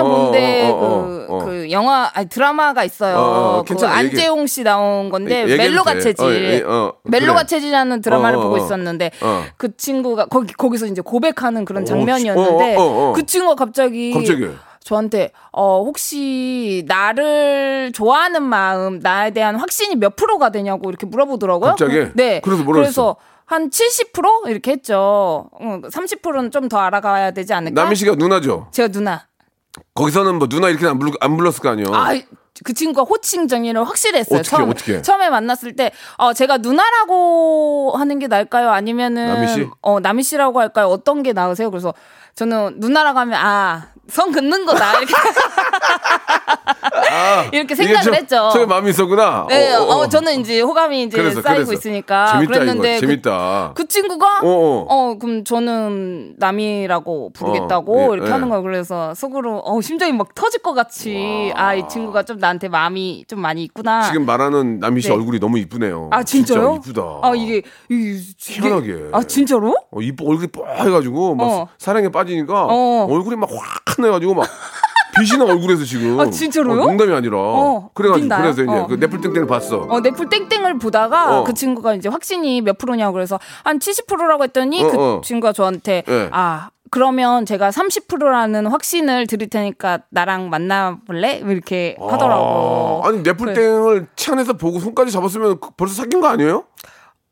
어, 0.00 0.04
보는데 0.04 0.70
어, 0.70 0.74
어, 0.74 0.78
그, 1.06 1.26
어, 1.28 1.36
어. 1.36 1.44
그 1.44 1.70
영화 1.70 2.10
아니 2.14 2.28
드라마가 2.28 2.84
있어요. 2.84 3.16
어, 3.16 3.20
어, 3.20 3.62
그 3.62 3.68
괜찮아, 3.68 4.02
얘기- 4.02 4.16
안재홍 4.16 4.46
씨 4.46 4.62
나온 4.62 5.10
건데 5.10 5.44
멜로가 5.44 5.94
돼. 5.94 6.00
체질. 6.00 6.64
멜로가. 7.04 7.44
체질이라는 7.44 8.00
드라마를 8.00 8.38
보고 8.38 8.54
어. 8.54 8.58
있었는데 8.58 9.10
어. 9.22 9.44
그 9.56 9.76
친구가 9.76 10.26
거기 10.26 10.52
거기서 10.54 10.86
이제 10.86 11.02
고백하는 11.02 11.64
그런 11.64 11.82
어, 11.82 11.86
장면이었는데. 11.86 12.76
그 13.14 13.26
친구가 13.26 13.54
갑자기 13.56 14.12
갑자기. 14.12 14.48
저한테 14.86 15.32
어 15.50 15.82
혹시 15.84 16.84
나를 16.86 17.90
좋아하는 17.92 18.42
마음 18.44 19.00
나에 19.00 19.32
대한 19.32 19.56
확신이 19.56 19.96
몇 19.96 20.14
프로가 20.14 20.50
되냐고 20.50 20.88
이렇게 20.88 21.06
물어보더라고요. 21.06 21.70
갑자기? 21.70 22.06
네. 22.14 22.40
그래서 22.44 22.62
뭐라 22.62 22.80
그래서 22.82 23.16
한 23.46 23.70
70% 23.70 24.48
이렇게 24.48 24.72
했죠. 24.72 25.48
어, 25.52 25.80
30%는 25.82 26.50
좀 26.50 26.68
더 26.68 26.78
알아가야 26.78 27.30
되지 27.30 27.54
않을까? 27.54 27.80
남희 27.82 27.94
씨가 27.96 28.16
누나죠? 28.16 28.68
제가 28.72 28.88
누나. 28.88 29.26
거기서는 29.94 30.36
뭐 30.38 30.48
누나 30.48 30.68
이렇게 30.68 30.86
안, 30.86 30.98
불, 30.98 31.10
안 31.20 31.36
불렀을 31.36 31.60
거 31.62 31.68
아니에요? 31.68 31.94
아, 31.94 32.12
그 32.64 32.72
친구가 32.72 33.02
호칭 33.02 33.46
정의를 33.46 33.84
확실히 33.86 34.18
했어요. 34.20 34.40
어떻게, 34.40 34.56
처음에. 34.56 34.70
어떻게? 34.70 35.02
처음에 35.02 35.28
만났을 35.30 35.76
때, 35.76 35.92
어, 36.16 36.32
제가 36.32 36.56
누나라고 36.58 37.92
하는 37.96 38.18
게 38.18 38.26
나을까요? 38.26 38.70
아니면은, 38.70 39.26
남희 39.28 39.48
씨? 39.48 39.68
어, 39.82 40.00
남희 40.00 40.22
씨라고 40.22 40.58
할까요? 40.60 40.86
어떤 40.88 41.22
게 41.22 41.32
나으세요? 41.32 41.70
그래서 41.70 41.94
저는 42.34 42.76
누나라고 42.78 43.18
하면, 43.20 43.38
아, 43.40 43.88
성 44.08 44.30
긋는 44.32 44.64
거다. 44.66 44.98
이렇게, 44.98 45.14
이렇게 47.52 47.58
이게 47.60 47.74
생각을 47.74 48.02
좀 48.02 48.14
했죠. 48.14 48.48
처음에 48.52 48.66
마음이 48.66 48.90
있었구나. 48.90 49.46
네, 49.48 49.74
어, 49.74 49.80
어, 49.82 49.84
어, 49.84 49.96
어. 50.02 50.08
저는 50.08 50.40
이제 50.40 50.60
호감이 50.60 51.02
이제 51.04 51.16
그래서, 51.16 51.42
쌓이고 51.42 51.64
그래서. 51.66 51.72
있으니까. 51.74 52.32
재밌다, 52.32 52.52
그랬는데. 52.52 52.94
그- 52.94 53.00
재밌다. 53.00 53.72
그 53.74 53.86
친구가 53.88 54.40
어, 54.42 54.48
어, 54.48 54.86
어. 54.88 55.18
그럼 55.18 55.44
저는 55.44 56.34
남이라고 56.38 57.30
부르겠다고 57.32 57.96
어, 57.98 58.02
예, 58.10 58.14
이렇게 58.14 58.28
예. 58.28 58.32
하는 58.32 58.48
거예요. 58.48 58.62
그래서 58.62 59.12
속으로 59.14 59.58
어 59.64 59.80
심장이 59.80 60.12
막 60.12 60.34
터질 60.34 60.62
것 60.62 60.72
같이 60.74 61.52
아 61.54 61.76
이 61.76 61.82
친구가 61.88 62.22
좀 62.22 62.38
나한테 62.38 62.68
마음이 62.68 63.24
좀 63.28 63.40
많이 63.40 63.62
있구나. 63.64 64.02
지금 64.02 64.24
말하는 64.24 64.78
남희 64.78 65.02
씨 65.02 65.08
네. 65.08 65.14
얼굴이 65.14 65.38
너무 65.40 65.58
이쁘네요. 65.58 66.08
아 66.10 66.22
진짜요? 66.22 66.80
진짜 66.82 66.90
이쁘다. 67.00 67.02
아 67.22 67.32
이게 67.36 67.60
이게 67.90 68.18
희한하게. 68.38 69.10
아 69.12 69.22
진짜로? 69.24 69.74
어, 69.90 70.00
이뻐 70.00 70.24
얼굴이 70.26 70.46
뽀해가지고 70.48 71.34
막 71.34 71.44
어. 71.44 71.68
사랑에 71.78 72.08
빠지니까 72.08 72.66
어. 72.70 73.06
얼굴이 73.10 73.36
막 73.36 73.50
확 73.50 73.95
해가지고 74.04 74.34
막 74.34 74.46
빛이 75.18 75.38
나 75.38 75.44
얼굴에서 75.46 75.84
지금. 75.84 76.20
아, 76.20 76.28
진짜로요? 76.28 76.82
어, 76.82 76.86
농담이 76.86 77.12
아니라. 77.14 77.38
어, 77.38 77.90
그래가지고 77.94 78.22
빛나요? 78.24 78.42
그래서 78.42 78.62
이제 78.62 78.72
어. 78.72 78.86
그 78.86 78.94
넷플땡땡을 78.94 79.46
봤어. 79.46 79.86
어, 79.88 80.00
넷플 80.00 80.28
땡땡을 80.28 80.78
보다가 80.78 81.40
어. 81.40 81.44
그 81.44 81.54
친구가 81.54 81.94
이제 81.94 82.08
확신이 82.08 82.60
몇 82.60 82.76
프로냐고 82.76 83.14
그래서 83.14 83.38
한 83.64 83.78
70%라고 83.78 84.44
했더니 84.44 84.82
어, 84.84 84.88
그 84.90 84.98
어. 84.98 85.20
친구가 85.24 85.52
저한테 85.54 86.02
네. 86.06 86.28
아 86.32 86.68
그러면 86.90 87.46
제가 87.46 87.70
30%라는 87.70 88.66
확신을 88.66 89.26
드릴 89.26 89.48
테니까 89.48 90.00
나랑 90.10 90.50
만나볼래? 90.50 91.42
이렇게 91.46 91.96
하더라고. 91.98 93.02
아, 93.04 93.08
아니 93.08 93.22
넷플땡을 93.22 94.08
차 94.16 94.32
안에서 94.32 94.52
보고 94.52 94.78
손까지 94.78 95.10
잡았으면 95.12 95.60
그- 95.60 95.70
벌써 95.76 95.94
사귄 95.94 96.20
거 96.20 96.28
아니에요? 96.28 96.64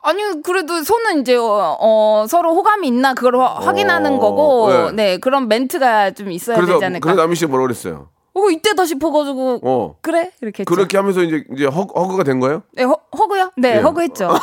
아니 0.06 0.20
그래도 0.42 0.82
손은 0.82 1.22
이제 1.22 1.34
어, 1.34 1.76
어, 1.80 2.26
서로 2.28 2.54
호감이 2.54 2.86
있나 2.88 3.14
그걸 3.14 3.36
화- 3.40 3.54
확인하는 3.54 4.18
거고 4.18 4.70
네. 4.70 4.92
네. 4.92 5.16
그런 5.18 5.48
멘트가 5.48 6.10
좀 6.10 6.30
있어야 6.30 6.56
그래서 6.56 6.74
되지 6.74 6.84
않을까. 6.84 7.00
그래서 7.06 7.22
남희 7.22 7.34
씨가 7.36 7.48
뭐라 7.50 7.62
그랬어요? 7.64 8.08
어 8.36 8.50
이때다 8.50 8.84
싶어가지고 8.84 9.60
어. 9.62 9.96
그래 10.02 10.32
이렇게 10.40 10.62
했죠. 10.62 10.74
그렇게 10.74 10.96
하면서 10.96 11.22
이제 11.22 11.44
이제 11.54 11.66
허, 11.66 11.82
허그가 11.82 12.24
된 12.24 12.40
거예요? 12.40 12.62
네, 12.72 12.82
허, 12.82 12.98
허그요? 13.16 13.52
네 13.56 13.76
예. 13.76 13.80
허그했죠. 13.80 14.26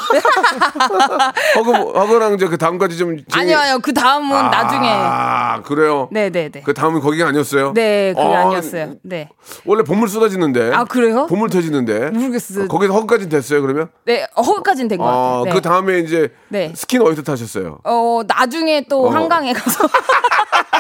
허그 1.56 1.72
허그랑 2.00 2.34
이제 2.36 2.48
그 2.48 2.58
다음까지 2.58 2.98
좀 2.98 3.18
진행이- 3.18 3.38
아니요 3.38 3.58
아니요 3.58 3.80
그 3.82 3.94
다음은 3.94 4.36
아, 4.36 4.50
나중에. 4.50 5.64
그래요. 5.66 6.08
네네네. 6.12 6.62
그 6.64 6.74
다음은 6.74 7.02
거기가 7.02 7.28
아니었어요? 7.28 7.74
네 7.74 8.14
그게 8.16 8.34
아, 8.34 8.46
아니었어요. 8.48 8.94
네. 9.04 9.30
원래 9.66 9.84
봇물 9.84 10.08
쏟아지는데. 10.08 10.72
아, 10.74 10.86
그래요? 10.86 11.26
봇물 11.28 11.50
터지는데. 11.50 12.12
모르겠어요. 12.12 12.68
거기서 12.70 12.94
hug까지 12.94 13.28
됐어요, 13.30 13.62
그러면? 13.62 13.90
네 14.06 14.26
hug까지는 14.38 14.88
된것 14.88 15.06
아, 15.06 15.12
같아요. 15.12 15.44
네. 15.44 15.52
그 15.52 15.62
다음에 15.62 16.00
이제 16.00 16.32
네. 16.48 16.72
키슨 16.76 17.02
어디서 17.02 17.24
하셨어요? 17.24 17.80
어 17.84 18.22
나중에 18.26 18.86
또 18.90 19.08
어. 19.08 19.10
한강에 19.10 19.52
가서 19.54 19.86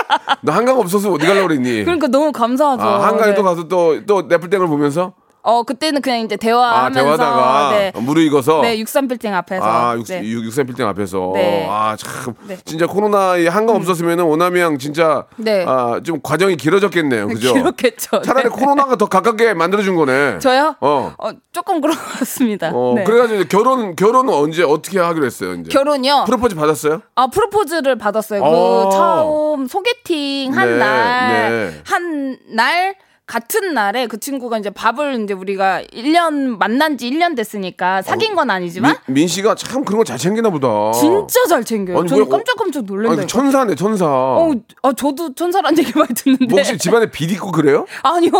너 0.41 0.51
한강 0.51 0.79
없어서 0.79 1.11
어디 1.11 1.25
가려고 1.25 1.47
그랬니? 1.47 1.83
그러니까 1.83 2.07
너무 2.07 2.31
감사하죠. 2.31 2.83
아, 2.83 3.07
한강에 3.07 3.31
네. 3.31 3.35
또 3.35 3.43
가서 3.43 3.67
또, 3.67 4.05
또 4.05 4.23
넷플땡을 4.23 4.67
보면서? 4.67 5.13
어 5.43 5.63
그때는 5.63 6.01
그냥 6.01 6.19
이제 6.19 6.35
아, 6.35 6.37
대화하면서 6.37 7.01
대화하다가 7.01 7.69
네. 7.71 7.91
무르익어서? 7.95 8.61
네, 8.61 8.77
63 8.79 9.07
빌딩 9.07 9.33
앞에서. 9.33 9.65
아, 9.65 9.95
육, 9.97 10.05
네. 10.05 10.23
육, 10.23 10.45
육삼 10.45 10.65
빌딩 10.65 10.85
앞에서. 10.87 11.31
네. 11.33 11.67
아, 11.69 11.95
참. 11.97 12.33
네. 12.47 12.57
진짜 12.63 12.85
코로나에 12.85 13.47
한강 13.47 13.75
없었으면은 13.75 14.23
오나미 14.25 14.54
양 14.54 14.77
진짜. 14.77 15.25
네. 15.37 15.65
아, 15.67 15.99
좀 16.03 16.19
과정이 16.21 16.57
길어졌겠네요. 16.57 17.27
그죠? 17.29 17.53
그렇겠죠. 17.53 18.21
차라리 18.21 18.49
네. 18.49 18.49
코로나가 18.49 18.95
더 18.95 19.07
가깝게 19.07 19.53
만들어 19.53 19.81
준 19.81 19.95
거네. 19.95 20.39
저요? 20.39 20.75
어. 20.79 21.13
조금 21.51 21.81
그런 21.81 21.95
것 21.97 22.03
같습니다. 22.19 22.71
어, 22.73 22.93
네. 22.95 23.03
그래 23.03 23.19
가지고 23.19 23.39
이제 23.39 23.47
결혼, 23.49 23.95
결혼은 23.95 24.33
언제, 24.33 24.63
어떻게 24.63 24.99
하기로 24.99 25.25
했어요, 25.25 25.53
이제? 25.53 25.69
결혼이요? 25.69 26.23
프로포즈 26.27 26.55
받았어요? 26.55 27.01
아, 27.15 27.27
프로포즈를 27.27 27.97
받았어요. 27.97 28.41
어. 28.43 28.89
그 28.89 28.95
처음 28.95 29.67
소개팅 29.67 30.55
한 30.55 30.69
네, 30.69 30.77
날, 30.77 31.51
네. 31.51 31.81
한 31.85 32.37
날, 32.55 32.95
같은 33.27 33.73
날에 33.73 34.07
그 34.07 34.19
친구가 34.19 34.57
이제 34.57 34.69
밥을 34.69 35.23
이제 35.23 35.33
우리가 35.33 35.83
1년 35.93 36.57
만난 36.57 36.97
지 36.97 37.09
1년 37.09 37.35
됐으니까 37.35 38.01
사귄 38.01 38.35
건 38.35 38.49
아니지만 38.49 38.97
민, 39.07 39.13
민 39.15 39.27
씨가 39.27 39.55
참 39.55 39.85
그런 39.85 39.99
거 39.99 40.03
잘 40.03 40.17
챙기나 40.17 40.49
보다. 40.49 40.91
진짜 40.91 41.45
잘 41.47 41.63
챙겨요. 41.63 41.99
아니, 41.99 42.09
저는 42.09 42.23
어, 42.23 42.27
깜짝깜짝 42.29 42.83
놀란다. 42.85 43.21
아니, 43.21 43.27
천사네, 43.27 43.75
천사. 43.75 44.05
어, 44.05 44.51
아, 44.81 44.91
저도 44.91 45.33
천사란 45.33 45.77
얘기 45.77 45.93
많이 45.97 46.13
듣는데. 46.13 46.45
뭐 46.47 46.57
혹시 46.59 46.77
집안에 46.77 47.09
빚 47.09 47.31
있고 47.31 47.51
그래요? 47.53 47.85
아니요. 48.03 48.31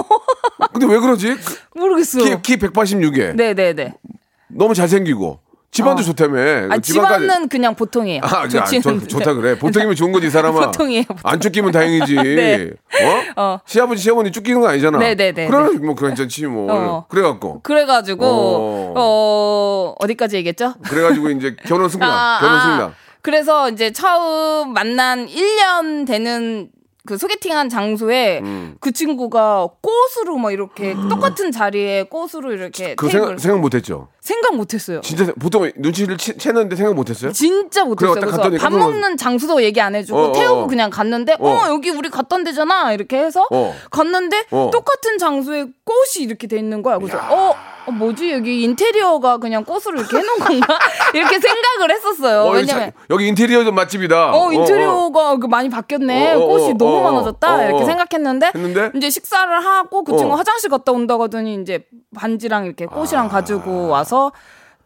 근데 0.74 0.88
왜 0.88 1.00
그러지? 1.00 1.36
그- 1.36 1.80
모르겠어요. 1.80 2.42
키, 2.42 2.58
키 2.58 2.58
186에. 2.58 3.36
네네네. 3.36 3.94
너무 4.50 4.74
잘 4.74 4.90
생기고. 4.90 5.40
집안도 5.72 6.02
어. 6.02 6.04
좋다며. 6.04 6.38
아, 6.70 6.78
집안까지- 6.78 6.84
집안은 6.84 7.48
그냥 7.48 7.76
보통이에요. 7.76 8.22
아, 8.24 8.46
좋, 8.48 9.08
좋다 9.08 9.34
그래. 9.34 9.58
보통이면 9.58 9.96
좋은 9.96 10.12
거지, 10.12 10.28
이 10.28 10.30
사람아. 10.30 10.66
보통이에요, 10.68 11.04
보통. 11.06 11.22
안 11.24 11.40
쫓기면 11.40 11.72
다행이지. 11.72 12.16
네. 12.36 12.72
어? 13.38 13.42
어. 13.42 13.60
시아버지, 13.66 14.02
시어머니 14.02 14.32
쫓기는 14.34 14.60
거 14.60 14.68
아니잖아. 14.68 14.98
네네네. 14.98 15.48
그러면 15.48 15.86
뭐 15.86 15.96
괜찮지, 15.96 16.46
뭐. 16.48 16.68
어. 16.70 17.06
그래갖고. 17.08 17.62
그래가지고 17.62 18.26
어. 18.26 18.94
어, 18.98 19.96
어디까지 20.00 20.36
얘기했죠? 20.38 20.74
그래가지고 20.84 21.30
이제 21.32 21.56
결혼 21.66 21.88
승낙. 21.88 22.06
아, 22.12 22.40
결혼 22.42 22.56
아. 22.58 22.62
승낙. 22.64 22.94
그래서 23.22 23.70
이제 23.70 23.92
처음 23.94 24.74
만난 24.74 25.26
1년 25.28 26.06
되는 26.06 26.70
그 27.06 27.18
소개팅한 27.18 27.70
장소에 27.70 28.40
음. 28.44 28.76
그 28.80 28.92
친구가 28.92 29.70
꽃으로 29.82 30.38
막 30.38 30.52
이렇게 30.52 30.94
똑같은 31.10 31.52
자리에 31.52 32.04
꽃으로 32.04 32.52
이렇게 32.54 32.94
그 32.96 33.10
생각, 33.10 33.40
생각 33.40 33.60
못 33.60 33.74
했죠. 33.74 34.10
생각 34.22 34.56
못했어요. 34.56 35.02
진짜 35.02 35.26
세- 35.26 35.34
보통 35.34 35.70
눈치를 35.76 36.16
채, 36.18 36.38
채는데 36.38 36.76
생각 36.76 36.94
못 36.94 37.10
했어요? 37.10 37.32
진짜 37.32 37.84
못했어요. 37.84 38.14
그래요, 38.14 38.32
딱 38.32 38.50
그래서 38.50 38.64
밥 38.64 38.72
먹는 38.72 39.18
장소도 39.18 39.64
얘기 39.64 39.82
안 39.82 39.96
해주고 39.96 40.18
어, 40.20 40.30
어, 40.30 40.32
태우고 40.32 40.62
어. 40.62 40.68
그냥 40.68 40.92
갔는데 40.92 41.38
어. 41.40 41.50
어. 41.50 41.68
여기 41.70 41.90
우리 41.90 42.10
갔던 42.10 42.44
데잖아 42.44 42.94
이렇게 42.94 43.18
해서 43.18 43.48
어. 43.52 43.76
갔는데 43.90 44.46
어. 44.52 44.70
똑같은 44.72 45.18
장소에 45.18 45.64
꽃이 45.84 46.24
이렇게 46.24 46.46
돼 46.46 46.58
있는 46.58 46.84
거야. 46.84 47.00
그래서 47.00 47.18
어, 47.32 47.56
어, 47.88 47.92
뭐지 47.92 48.32
여기 48.32 48.62
인테리어가 48.62 49.38
그냥 49.40 49.64
꽃으로 49.66 50.00
이렇게 50.02 50.18
해놓은 50.18 50.38
건가 50.38 50.78
이렇게 51.16 51.40
생각을 51.40 51.90
했었어요. 51.96 52.42
어, 52.42 52.48
여기, 52.50 52.58
왜냐면 52.60 52.92
자- 52.92 52.98
여기 53.10 53.28
인테리어 53.28 53.64
맛집이다. 53.72 54.34
어, 54.38 54.54
인테리어가 54.54 55.38
그 55.38 55.48
많이 55.48 55.68
바뀌었네. 55.68 56.36
꽃이 56.36 56.70
어, 56.70 56.74
너무 56.78 56.98
어, 56.98 57.02
많아졌다. 57.12 57.56
어, 57.56 57.64
이렇게 57.66 57.82
어. 57.82 57.86
생각했는데 57.86 58.52
했는데? 58.54 58.92
이제 58.96 59.10
식사를 59.10 59.66
하고 59.66 60.04
그 60.04 60.16
친구 60.16 60.34
어. 60.34 60.38
화장실 60.38 60.70
갔다 60.70 60.92
온다고 60.92 61.24
하더니 61.24 61.56
이제 61.60 61.86
반지랑 62.16 62.66
이렇게 62.66 62.86
꽃이랑 62.86 63.26
아. 63.26 63.30
가지고 63.30 63.88
와서 63.88 64.11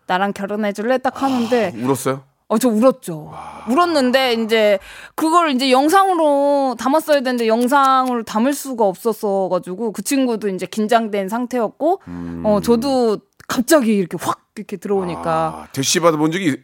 나랑 0.07 0.33
결혼해 0.33 0.73
줄래 0.73 0.97
딱 0.97 1.21
하는데 1.23 1.73
울었어요? 1.75 2.23
어, 2.47 2.59
저 2.59 2.69
울었죠. 2.69 3.33
울었는데, 3.67 4.33
이제, 4.33 4.77
그걸 5.15 5.49
이제 5.49 5.71
영상으로 5.71 6.75
담았어야 6.77 7.21
되는데, 7.21 7.47
영상을 7.47 8.23
담을 8.23 8.53
수가 8.53 8.85
없었어가지고, 8.85 9.91
그 9.93 10.03
친구도 10.03 10.49
이제 10.49 10.67
긴장된 10.67 11.27
상태였고, 11.27 12.01
어, 12.43 12.59
저도 12.61 13.17
갑자기 13.47 13.95
이렇게 13.95 14.17
확 14.21 14.45
이렇게 14.55 14.77
들어오니까. 14.77 15.31
아, 15.31 15.67
대시 15.71 15.99
받아본 15.99 16.31
적이 16.31 16.57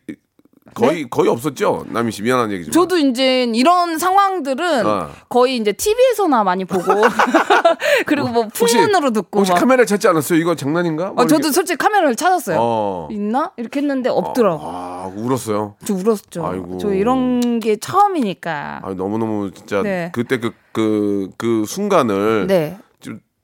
거의 0.73 1.09
거의 1.09 1.29
없었죠. 1.29 1.85
남희 1.89 2.11
씨 2.11 2.21
미안한 2.21 2.51
얘기지만. 2.51 2.71
네? 2.71 2.73
저도 2.73 2.97
이제 2.97 3.43
이런 3.43 3.97
상황들은 3.97 4.85
어. 4.85 5.09
거의 5.29 5.57
이제 5.57 5.71
TV에서나 5.73 6.43
많이 6.43 6.65
보고, 6.65 6.83
그리고 8.05 8.27
뭐 8.29 8.43
혹시- 8.43 8.75
풍문으로 8.77 9.11
듣고. 9.11 9.39
혹시 9.39 9.51
막. 9.51 9.59
카메라 9.59 9.85
찾지 9.85 10.07
않았어요? 10.07 10.39
이거 10.39 10.55
장난인가? 10.55 11.11
뭐 11.11 11.23
어, 11.23 11.27
저도 11.27 11.35
이렇게- 11.47 11.51
솔직히 11.51 11.77
카메라를 11.77 12.15
찾았어요. 12.15 12.57
어. 12.59 13.07
있나? 13.11 13.51
이렇게 13.57 13.79
했는데 13.79 14.09
없더라고. 14.09 14.61
아 14.63 15.11
울었어요. 15.15 15.75
저 15.85 15.93
울었죠. 15.93 16.45
아이고. 16.45 16.77
저 16.79 16.93
이런 16.93 17.59
게 17.59 17.75
처음이니까. 17.77 18.81
아 18.83 18.93
너무 18.95 19.17
너무 19.17 19.51
진짜 19.51 19.81
네. 19.81 20.11
그때 20.13 20.39
그 20.39 20.51
그 20.73 21.29
그 21.37 21.65
순간을 21.67 22.47
네. 22.47 22.77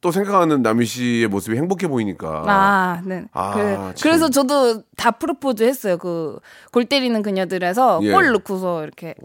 좀또 0.01 0.11
생각하는 0.11 0.61
남희 0.61 0.85
씨의 0.85 1.27
모습이 1.27 1.57
행복해 1.57 1.87
보이니까. 1.87 2.43
아, 2.47 3.01
네. 3.03 3.25
아, 3.33 3.53
그래, 3.53 3.75
참. 3.75 3.93
그래서 4.01 4.29
저도 4.29 4.83
다 4.95 5.11
프로포즈 5.11 5.63
했어요. 5.63 5.97
그, 5.97 6.39
골 6.71 6.85
때리는 6.85 7.21
그녀들에서 7.21 7.99
예. 8.03 8.11
골 8.11 8.31
넣고서 8.31 8.83
이렇게 8.83 9.15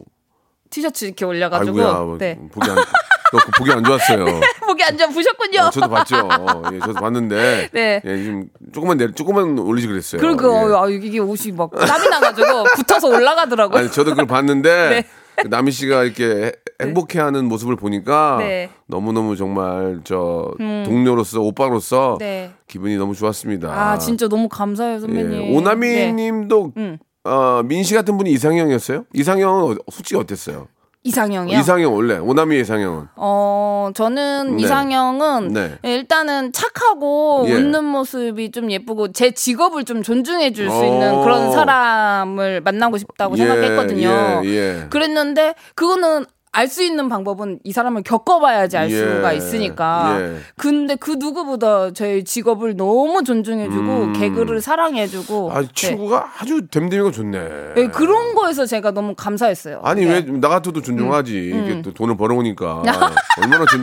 티셔츠 0.70 1.04
이렇게 1.04 1.24
올려가지고. 1.24 1.78
아이고야, 1.78 2.00
뭐, 2.00 2.18
네. 2.18 2.38
보기 2.52 2.70
안, 2.70 2.76
너 2.76 3.38
보기 3.58 3.72
안 3.72 3.84
좋았어요. 3.84 4.24
목이 4.66 4.82
안 4.84 4.96
좋아 4.96 5.08
보셨군요. 5.08 5.60
어, 5.60 5.70
저도 5.70 5.88
봤죠. 5.88 6.16
어, 6.16 6.62
예, 6.72 6.78
저도 6.80 6.94
봤는데. 6.94 7.68
네. 7.72 8.02
예, 8.04 8.24
좀 8.24 8.48
조금만 8.72 8.96
내, 8.96 9.12
조금만 9.12 9.58
올리지 9.58 9.86
그랬어요. 9.86 10.20
그러니까 10.20 10.48
예. 10.48 10.74
아, 10.74 10.88
이게 10.88 11.18
옷이 11.18 11.52
막 11.52 11.70
땀이 11.70 12.08
나가지고 12.08 12.64
붙어서 12.76 13.08
올라가더라고요. 13.08 13.78
아니 13.78 13.90
저도 13.90 14.10
그걸 14.10 14.26
봤는데 14.26 14.88
네. 14.90 15.06
그 15.36 15.48
남희 15.48 15.70
씨가 15.72 16.04
이렇게 16.04 16.52
행복해하는 16.80 17.46
모습을 17.46 17.76
보니까 17.76 18.36
네. 18.40 18.64
음. 18.66 18.70
너무 18.86 19.12
너무 19.12 19.36
정말 19.36 20.00
저 20.04 20.50
동료로서 20.58 21.40
오빠로서 21.40 22.16
네. 22.18 22.50
기분이 22.66 22.96
너무 22.96 23.14
좋았습니다. 23.14 23.68
아, 23.70 23.98
진짜 23.98 24.28
너무 24.28 24.48
감사해요, 24.48 25.00
선배님. 25.00 25.32
예. 25.32 25.56
오나미님도 25.56 26.72
음. 26.76 26.98
어, 27.24 27.62
민씨 27.64 27.94
같은 27.94 28.18
분이 28.18 28.30
이상형이었어요? 28.32 29.04
이상형은 29.14 29.72
어- 29.72 29.76
솔직히 29.90 30.16
어땠어요? 30.18 30.66
이상형이요? 31.04 31.58
이상형 31.58 31.94
원래 31.94 32.16
오나미 32.16 32.60
이상형은 32.60 33.08
어, 33.16 33.90
저는 33.94 34.56
네. 34.56 34.62
이상형은 34.62 35.48
네. 35.48 35.78
일단은 35.82 36.52
착하고 36.52 37.46
예. 37.48 37.54
웃는 37.54 37.84
모습이 37.84 38.52
좀 38.52 38.70
예쁘고 38.70 39.10
제 39.12 39.32
직업을 39.32 39.84
좀 39.84 40.02
존중해 40.02 40.52
줄수 40.52 40.76
어. 40.76 40.84
있는 40.84 41.22
그런 41.22 41.50
사람을 41.50 42.60
만나고 42.60 42.98
싶다고 42.98 43.36
생각했거든요. 43.36 44.42
예, 44.44 44.48
예. 44.48 44.86
그랬는데 44.90 45.54
그거는 45.74 46.24
알 46.54 46.68
수 46.68 46.82
있는 46.82 47.08
방법은 47.08 47.60
이 47.64 47.72
사람을 47.72 48.02
겪어봐야지 48.02 48.76
알 48.76 48.90
예, 48.90 48.94
수가 48.94 49.32
있으니까. 49.32 50.18
예. 50.20 50.36
근데 50.56 50.96
그 50.96 51.12
누구보다 51.12 51.92
제 51.92 52.22
직업을 52.22 52.76
너무 52.76 53.24
존중해주고 53.24 54.12
개그를 54.12 54.60
사랑해주고. 54.60 55.48
음. 55.48 55.52
아 55.56 55.62
네. 55.62 55.68
친구가 55.74 56.30
아주 56.38 56.66
됨됨이가 56.68 57.10
좋네. 57.10 57.48
네, 57.74 57.86
그런 57.88 58.34
거에서 58.34 58.66
제가 58.66 58.90
너무 58.90 59.14
감사했어요. 59.14 59.80
아니 59.82 60.04
네. 60.04 60.24
왜 60.26 60.39
나 60.39 60.48
같아도 60.48 60.82
존중하지 60.82 61.52
음, 61.54 61.64
이게 61.64 61.82
또 61.82 61.94
돈을 61.94 62.18
벌어오니까 62.18 62.82
얼마나 63.42 63.64
존 63.66 63.82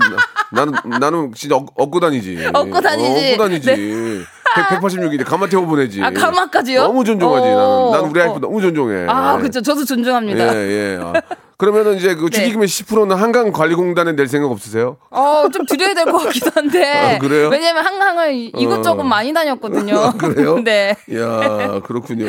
나는 0.51 0.73
나는 0.99 1.31
진짜 1.33 1.55
업, 1.55 1.65
업고 1.75 1.99
다니지 1.99 2.49
업고 2.53 2.81
다니지. 2.81 3.31
업고 3.33 3.43
다니지 3.43 4.25
186일에 4.55 5.25
가마 5.25 5.47
태워 5.47 5.65
보내지 5.65 6.01
아, 6.03 6.11
가마까지요? 6.11 6.83
너무 6.83 7.03
존중하지 7.03 7.47
나는 7.47 7.59
어, 7.59 7.91
나는 7.91 8.09
우리 8.09 8.19
어. 8.21 8.39
너무 8.39 8.61
존중해 8.61 9.05
아, 9.07 9.35
예. 9.35 9.41
그렇죠. 9.41 9.61
저도 9.61 9.85
존중합니다. 9.85 10.55
예, 10.55 10.59
예. 10.59 10.99
아. 11.01 11.13
그러면은 11.59 11.97
이제 11.97 12.15
그 12.15 12.29
네. 12.29 12.37
축의금의 12.37 12.69
10%는 12.69 13.17
한강 13.17 13.51
관리공단에 13.51 14.13
낼 14.13 14.27
생각 14.29 14.49
없으세요? 14.49 14.95
어, 15.09 15.43
좀 15.53 15.65
드려야 15.65 15.93
될 15.93 16.05
것 16.05 16.19
같기도 16.19 16.51
한데. 16.55 16.85
아, 17.15 17.19
그래요? 17.19 17.49
왜냐면 17.49 17.85
한강을 17.85 18.33
이- 18.33 18.53
이것저것 18.57 19.01
어. 19.01 19.03
많이 19.03 19.33
다녔거든요. 19.33 20.13
그래요? 20.17 20.59
네. 20.63 20.95
이야, 21.11 21.81
그렇군요. 21.83 22.27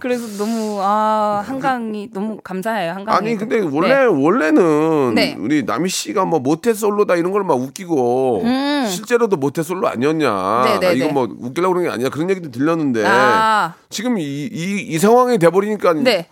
그래서 0.00 0.26
너무, 0.36 0.80
아, 0.82 1.44
한강이 1.46 2.10
너무 2.12 2.38
감사해요. 2.42 2.90
한강이. 2.94 3.16
아니 3.16 3.36
근데 3.36 3.60
원래 3.60 3.94
네. 4.00 4.04
원래는 4.04 5.14
네. 5.14 5.36
우리 5.38 5.62
남희 5.62 5.88
씨가 5.88 6.24
뭐 6.24 6.40
모태 6.40 6.74
솔로다 6.74 7.14
이런 7.14 7.30
걸 7.30 7.44
막 7.44 7.54
웃기고 7.60 8.42
실제로도 8.88 9.36
모태 9.36 9.62
솔로 9.62 9.86
아니었냐 9.86 10.28
음. 10.28 10.64
네, 10.64 10.80
네, 10.80 10.86
아, 10.88 10.90
이거 10.90 11.06
네. 11.06 11.12
뭐 11.12 11.28
웃기려고 11.38 11.74
그런 11.74 11.86
게 11.86 11.94
아니야 11.94 12.08
그런 12.08 12.28
얘기도 12.30 12.50
들렸는데 12.50 13.04
아. 13.06 13.74
지금 13.90 14.18
이, 14.18 14.24
이, 14.24 14.80
이 14.88 14.98
상황이 14.98 15.38
돼버리니까 15.38 15.92
네. 15.92 16.26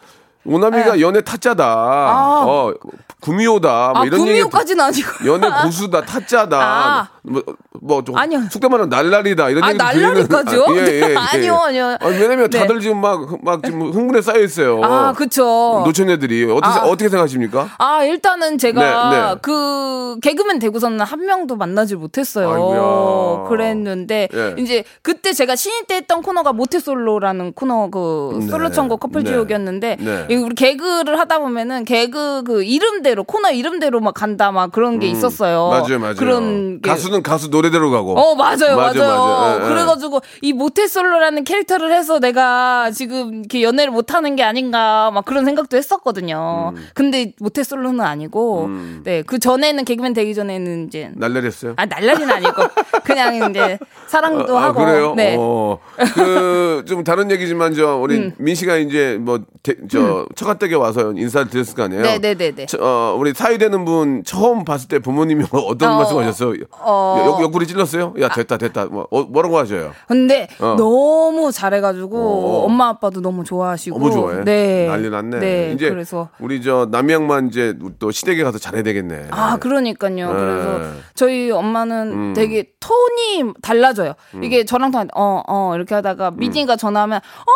오나미가 0.46 1.00
연애 1.00 1.20
타짜다. 1.20 2.44
어 2.46 2.74
구미호다 3.24 3.68
뭐 3.94 4.02
아, 4.02 4.04
이런 4.04 4.20
얘기 4.20 4.32
구미호까지는 4.32 4.84
아니고. 4.84 5.26
연애 5.26 5.48
고수다 5.62 6.02
타짜다 6.02 6.58
아. 6.60 7.08
뭐뭐좀 7.80 8.16
아니요. 8.16 8.42
속된 8.50 8.70
말로 8.70 8.84
날라리다 8.84 9.48
이런 9.48 9.64
아, 9.64 9.68
얘기 9.68 9.78
날라리까지요? 9.78 10.64
아니요, 11.16 11.56
아니요. 11.56 11.96
아니, 12.00 12.18
왜냐면 12.18 12.50
네. 12.50 12.58
다들 12.58 12.80
지금 12.80 13.00
막막 13.00 13.62
지금 13.64 13.92
흥분에 13.92 14.20
쌓여 14.20 14.40
있어요. 14.40 14.82
아, 14.82 15.12
그쵸. 15.12 15.82
노처녀들이 15.86 16.44
어떻게 16.50 16.66
아. 16.66 16.82
어떻게 16.82 17.08
생각하십니까? 17.08 17.70
아, 17.78 18.04
일단은 18.04 18.58
제가 18.58 19.10
네, 19.10 19.16
네. 19.16 19.34
그 19.40 20.18
개그맨 20.20 20.58
되고서는 20.58 21.00
한 21.00 21.24
명도 21.24 21.56
만나질 21.56 21.96
못했어요. 21.96 22.50
아이고야. 22.50 23.48
그랬는데 23.48 24.28
예. 24.34 24.54
이제 24.58 24.84
그때 25.00 25.32
제가 25.32 25.56
신인 25.56 25.86
때 25.86 25.96
했던 25.96 26.20
코너가 26.20 26.52
모태솔로라는 26.52 27.54
코너 27.54 27.88
그 27.90 28.38
네. 28.40 28.46
솔로 28.48 28.70
천국 28.70 29.00
커플 29.00 29.24
네. 29.24 29.30
지옥이었는데 29.30 29.96
네. 30.00 30.26
이 30.28 30.34
우리 30.34 30.54
개그를 30.54 31.18
하다 31.18 31.38
보면은 31.38 31.84
개그 31.84 32.42
그 32.44 32.62
이름대로 32.64 33.13
코너 33.22 33.50
이름대로 33.50 34.00
막 34.00 34.14
간다 34.14 34.50
막 34.50 34.72
그런 34.72 34.98
게 34.98 35.06
있었어요. 35.06 35.68
음. 35.68 35.70
맞아요, 35.70 35.98
맞아요. 36.00 36.14
그런 36.16 36.80
게 36.80 36.90
가수는 36.90 37.22
가수 37.22 37.48
노래대로 37.48 37.90
가고. 37.90 38.18
어 38.18 38.34
맞아요 38.34 38.76
맞아, 38.76 38.98
맞아요. 38.98 39.18
맞아. 39.18 39.58
예, 39.60 39.64
예. 39.64 39.68
그래가지고 39.68 40.20
이 40.42 40.52
모태솔로라는 40.52 41.44
캐릭터를 41.44 41.92
해서 41.92 42.18
내가 42.18 42.90
지금 42.90 43.40
이렇게 43.40 43.62
연애를 43.62 43.92
못하는 43.92 44.34
게 44.36 44.42
아닌가 44.42 45.10
막 45.12 45.24
그런 45.24 45.44
생각도 45.44 45.76
했었거든요. 45.76 46.72
음. 46.74 46.88
근데 46.94 47.32
모태솔로는 47.38 48.00
아니고 48.00 48.70
네그 49.04 49.38
전에는 49.38 49.84
개그맨 49.84 50.14
되기 50.14 50.34
전에는 50.34 50.86
이제 50.86 51.10
날라렸어요. 51.14 51.74
아 51.76 51.86
날라리는 51.86 52.28
아니고 52.30 52.62
그냥 53.04 53.50
이제 53.50 53.78
사랑도 54.08 54.58
아, 54.58 54.64
하고 54.64 54.84
그래요? 54.84 55.14
네. 55.14 55.36
어. 55.38 55.78
그좀 56.14 57.04
다른 57.04 57.30
얘기지만 57.30 57.74
저 57.74 57.96
우리 57.96 58.16
음. 58.16 58.32
민 58.38 58.54
씨가 58.54 58.76
이제 58.76 59.18
뭐 59.20 59.38
저 59.88 60.26
처가댁에 60.34 60.74
와서 60.74 61.12
인사를 61.16 61.48
드렸을 61.48 61.74
거 61.74 61.84
아니에요. 61.84 62.02
네네네네. 62.02 62.66
저, 63.04 63.12
어, 63.12 63.14
우리 63.16 63.34
사위 63.34 63.58
되는 63.58 63.84
분 63.84 64.22
처음 64.24 64.64
봤을 64.64 64.88
때 64.88 64.98
부모님이 64.98 65.44
어떤 65.52 65.92
어, 65.92 65.96
말씀 65.98 66.18
하셨어요? 66.18 66.54
어. 66.72 67.24
옆, 67.26 67.42
옆구리 67.42 67.66
찔렀어요? 67.66 68.14
야 68.20 68.28
됐다 68.28 68.56
됐다. 68.56 68.86
뭐 68.86 69.06
어, 69.10 69.22
뭐라고 69.22 69.58
하셔요? 69.58 69.92
근데 70.08 70.48
어. 70.60 70.74
너무 70.78 71.52
잘해가지고 71.52 72.16
어. 72.16 72.64
엄마 72.64 72.88
아빠도 72.88 73.20
너무 73.20 73.44
좋아하시고 73.44 73.98
너무 73.98 74.10
좋아해. 74.10 74.44
네 74.44 74.86
난리 74.86 75.10
났네. 75.10 75.38
네 75.38 75.72
이제 75.74 75.90
그래서 75.90 76.28
우리 76.40 76.62
저 76.62 76.88
남양만 76.90 77.48
이제 77.48 77.74
또 77.98 78.10
시댁에 78.10 78.42
가서 78.42 78.58
잘해야 78.58 78.82
되겠네. 78.82 79.28
아, 79.30 79.56
그러니까요. 79.58 80.28
그래서 80.28 80.78
네. 80.78 80.90
저희 81.14 81.50
엄마는 81.50 82.12
음. 82.12 82.32
되게 82.34 82.70
톤이 82.80 83.54
달라져요. 83.62 84.14
이게 84.42 84.64
저랑 84.64 84.90
때, 84.90 84.98
어, 85.14 85.42
어, 85.46 85.72
이렇게 85.74 85.94
하다가 85.94 86.32
미진이가 86.32 86.76
전화하면, 86.76 87.18
어, 87.18 87.52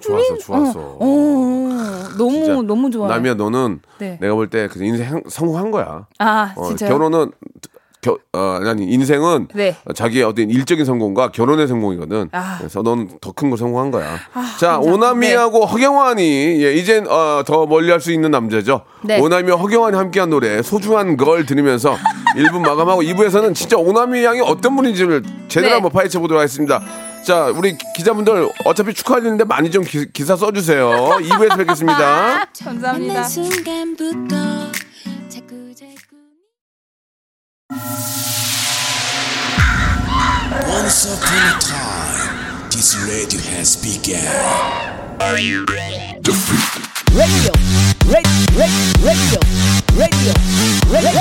좋았어, 0.00 0.38
좋았어. 0.38 0.80
어, 0.80 0.96
어, 1.00 2.08
너무, 2.18 2.32
진짜 2.32 2.52
너무 2.62 2.90
좋아요. 2.90 3.08
남이야 3.12 3.34
너는 3.34 3.80
네. 3.98 4.18
내가 4.20 4.34
볼때그 4.34 4.82
인생 4.84 5.22
성공한 5.28 5.70
거야. 5.70 6.06
아, 6.18 6.52
어, 6.56 6.66
진짜요? 6.68 6.90
결혼은 6.90 7.30
겨, 8.02 8.16
어, 8.32 8.58
아니 8.64 8.84
인생은 8.86 9.48
네. 9.54 9.76
자기의 9.94 10.24
어떤 10.24 10.48
일적인 10.48 10.86
성공과 10.86 11.32
결혼의 11.32 11.68
성공이거든. 11.68 12.30
아. 12.32 12.56
그래서 12.58 12.80
넌 12.82 13.08
더 13.20 13.32
큰 13.32 13.50
걸 13.50 13.58
성공한 13.58 13.90
거야. 13.90 14.16
자, 14.58 14.78
감사합니다. 14.78 14.78
오나미하고 14.90 15.66
허경환이 15.66 16.62
예, 16.64 16.72
이젠 16.72 17.06
어, 17.06 17.42
더 17.46 17.66
멀리할 17.66 18.00
수 18.00 18.10
있는 18.10 18.30
남자죠. 18.30 18.82
네. 19.02 19.20
오나미와 19.20 19.58
허경환이 19.58 19.96
함께한 19.98 20.30
노래 20.30 20.62
소중한 20.62 21.18
걸 21.18 21.44
들으면서 21.44 21.94
1부 22.38 22.60
마감하고 22.60 23.02
2부에서는 23.02 23.54
진짜 23.54 23.76
오나미 23.76 24.24
양이 24.24 24.40
어떤 24.40 24.76
분인지를 24.76 25.22
제대로 25.48 25.68
네. 25.68 25.72
한번 25.74 25.92
파헤쳐 25.92 26.20
보도록 26.20 26.38
하겠습니다. 26.40 26.80
자, 27.24 27.46
우리 27.46 27.76
기자분들 27.94 28.50
어차피 28.64 28.94
축하드리는데 28.94 29.44
많이 29.44 29.70
좀 29.70 29.84
기, 29.84 30.10
기사 30.12 30.36
써주세요. 30.36 30.90
2부에서 31.20 31.56
뵙겠습니다. 31.58 32.44
감사합니다. 32.64 33.28
this 42.70 42.96
radio 43.04 43.38
has 43.40 43.76
begun. 43.76 44.16
Radio, 47.14 47.52
radio, 48.06 48.38
radio, 49.04 49.40
radio, 49.94 50.34
radio. 50.94 51.20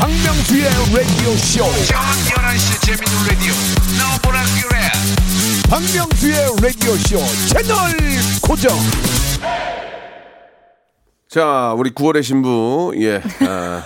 박명수의 0.00 0.64
라디오 0.92 1.30
쇼. 1.36 1.64
저녁 1.86 2.02
11시 2.26 2.80
재밌는 2.84 3.14
라디오 3.28 3.52
너보라 3.98 4.42
그래 4.62 4.76
박명수의 5.70 6.34
라디오 6.60 6.92
쇼 6.96 7.18
채널 7.48 7.76
고정. 8.42 8.76
자, 11.28 11.74
우리 11.78 11.90
9월의 11.90 12.22
신부, 12.22 12.92
예. 12.96 13.22
아, 13.46 13.82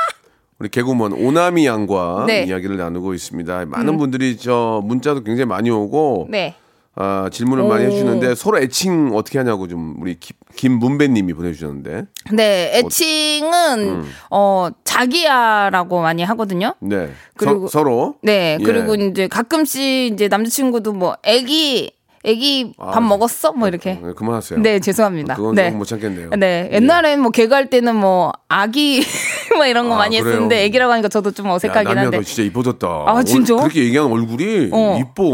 우리 0.58 0.68
개구먼 0.68 1.12
오나미 1.12 1.66
양과 1.66 2.24
네. 2.26 2.42
이야기를 2.44 2.76
나누고 2.76 3.14
있습니다. 3.14 3.66
많은 3.66 3.98
분들이 3.98 4.36
저 4.36 4.80
문자도 4.84 5.22
굉장히 5.22 5.44
많이 5.46 5.70
오고, 5.70 6.26
네. 6.28 6.56
아, 7.00 7.28
질문을 7.30 7.62
많이 7.68 7.84
오. 7.84 7.86
해주시는데 7.86 8.34
서로 8.34 8.58
애칭 8.58 9.12
어떻게 9.14 9.38
하냐고 9.38 9.68
좀 9.68 9.94
우리 10.00 10.18
김, 10.18 10.34
김문배님이 10.56 11.32
보내주셨는데, 11.32 12.06
네, 12.32 12.72
애칭은 12.78 14.02
어 14.32 14.68
자기야라고 14.82 16.00
많이 16.00 16.24
하거든요. 16.24 16.74
네. 16.80 17.10
그리고- 17.36 17.68
서, 17.68 17.84
로 17.84 18.16
네, 18.22 18.58
예. 18.60 18.64
그리고 18.64 18.96
이제 18.96 19.28
가끔씩 19.28 20.12
이제 20.12 20.26
남자친구도 20.26 20.92
뭐 20.92 21.16
애기 21.22 21.92
애기 22.28 22.72
밥 22.76 22.98
아, 22.98 23.00
먹었어? 23.00 23.52
뭐 23.52 23.68
이렇게. 23.68 23.98
네, 24.02 24.12
그만하세요. 24.14 24.60
네, 24.60 24.78
죄송합니다. 24.80 25.34
그건 25.34 25.54
네. 25.54 25.70
못 25.70 25.84
참겠네요. 25.86 26.30
네, 26.38 26.68
옛날엔 26.72 27.20
뭐 27.20 27.30
개그할 27.30 27.70
때는 27.70 27.96
뭐 27.96 28.32
아기 28.48 29.00
뭐 29.56 29.64
이런 29.66 29.88
거 29.88 29.94
아, 29.94 29.98
많이 29.98 30.18
그래요? 30.18 30.32
했었는데 30.32 30.64
애기라고 30.64 30.92
하니까 30.92 31.08
저도 31.08 31.30
좀 31.30 31.46
야, 31.46 31.52
어색하긴 31.54 31.86
남이야 31.88 32.02
한데. 32.02 32.16
너 32.18 32.22
진짜 32.22 32.42
이뻐졌다. 32.42 32.86
아, 33.06 33.22
진짜? 33.22 33.54
올- 33.54 33.60
그렇게 33.60 33.84
얘기하는 33.84 34.12
얼굴이 34.12 34.68
어. 34.72 34.98
이뻐. 35.00 35.24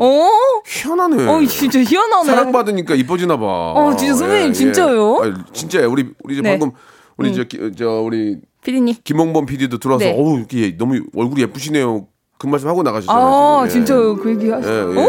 어? 0.00 0.28
희한하네. 0.66 1.26
어, 1.26 1.44
진짜 1.46 1.80
희한하네. 1.80 2.24
사랑받으니까 2.30 2.94
이뻐지나 2.94 3.36
봐. 3.38 3.44
어, 3.46 3.94
진짜 3.96 4.14
선배님 4.14 4.52
진짜요? 4.54 5.18
아니, 5.22 5.34
진짜요. 5.52 5.90
우리 5.90 6.08
우리 6.24 6.34
이제 6.34 6.42
네. 6.42 6.50
방금 6.50 6.70
우리 7.18 7.34
저, 7.34 7.44
기- 7.44 7.58
저 7.76 7.86
우리 8.00 8.38
피디님. 8.64 8.94
김홍범 9.04 9.46
PD도 9.46 9.78
들어와서 9.78 10.04
네. 10.04 10.14
어우 10.16 10.40
이게 10.50 10.76
너무 10.76 11.00
얼굴이 11.16 11.42
예쁘시네요. 11.42 12.06
그 12.38 12.46
말씀 12.46 12.68
하고 12.68 12.82
나가셨잖아요. 12.84 13.24
아. 13.26 13.62
예. 13.64 13.68
진짜요? 13.68 14.16
그 14.16 14.30
얘기 14.30 14.48
하시. 14.48 14.68
예, 14.68 14.72
예, 14.72 14.80
오, 14.82 14.94
예. 15.00 15.06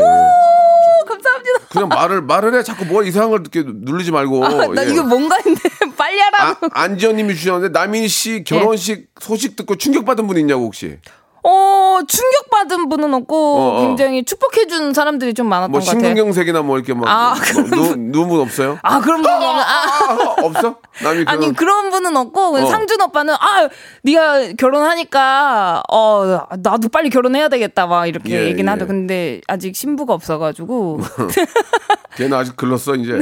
그냥 1.69 1.87
말을 1.87 2.21
말을 2.21 2.57
해 2.57 2.63
자꾸 2.63 2.85
뭐 2.85 3.03
이상한 3.03 3.29
걸 3.29 3.41
이렇게 3.41 3.63
누르지 3.65 4.11
말고. 4.11 4.45
아, 4.45 4.67
나 4.67 4.85
예. 4.85 4.91
이거 4.91 5.03
뭔가 5.03 5.35
했는데 5.37 5.61
빨리 5.95 6.19
하라고. 6.19 6.65
아, 6.65 6.69
안지현님이 6.71 7.35
주셨는데 7.35 7.77
남인 7.77 8.07
씨 8.07 8.43
결혼식 8.43 9.09
소식 9.19 9.55
듣고 9.55 9.75
충격받은 9.75 10.25
분 10.27 10.37
있냐고 10.37 10.65
혹시? 10.65 10.97
어, 11.43 11.99
충격받은 12.07 12.89
분은 12.89 13.13
없고 13.13 13.35
어, 13.57 13.77
어. 13.77 13.81
굉장히 13.87 14.23
축복해준 14.25 14.93
사람들이 14.93 15.33
좀 15.33 15.47
많았던 15.47 15.71
뭐 15.71 15.79
것 15.79 15.85
같아요. 15.85 16.01
심근경색이나 16.03 16.61
뭐 16.61 16.77
이렇게 16.77 16.93
막 16.93 17.07
아, 17.07 17.35
뭐, 17.53 17.63
누, 17.63 17.95
누운 17.95 18.27
분 18.29 18.41
없어요? 18.41 18.77
아, 18.81 18.99
그런 18.99 19.21
분은 19.21 19.37
아, 19.37 19.61
아, 19.61 20.35
없어? 20.43 20.77
남이 21.01 21.23
아니 21.27 21.53
결혼 21.53 21.53
그런 21.55 21.89
분은 21.91 22.17
없고 22.17 22.57
어. 22.57 22.65
상준 22.65 23.01
오빠는 23.01 23.33
아 23.35 23.69
네가 24.03 24.53
결혼하니까 24.57 25.83
어 25.89 26.41
나도 26.61 26.89
빨리 26.89 27.09
결혼해야 27.09 27.47
되겠다 27.49 27.87
막 27.87 28.05
이렇게 28.07 28.33
예, 28.41 28.45
얘기는 28.45 28.65
예. 28.65 28.71
하죠. 28.73 28.85
근데 28.87 29.39
아직 29.47 29.75
신부가 29.75 30.13
없어가지고 30.13 30.99
걔는 32.17 32.37
아직 32.37 32.55
글렀어 32.57 32.95
이제. 32.95 33.13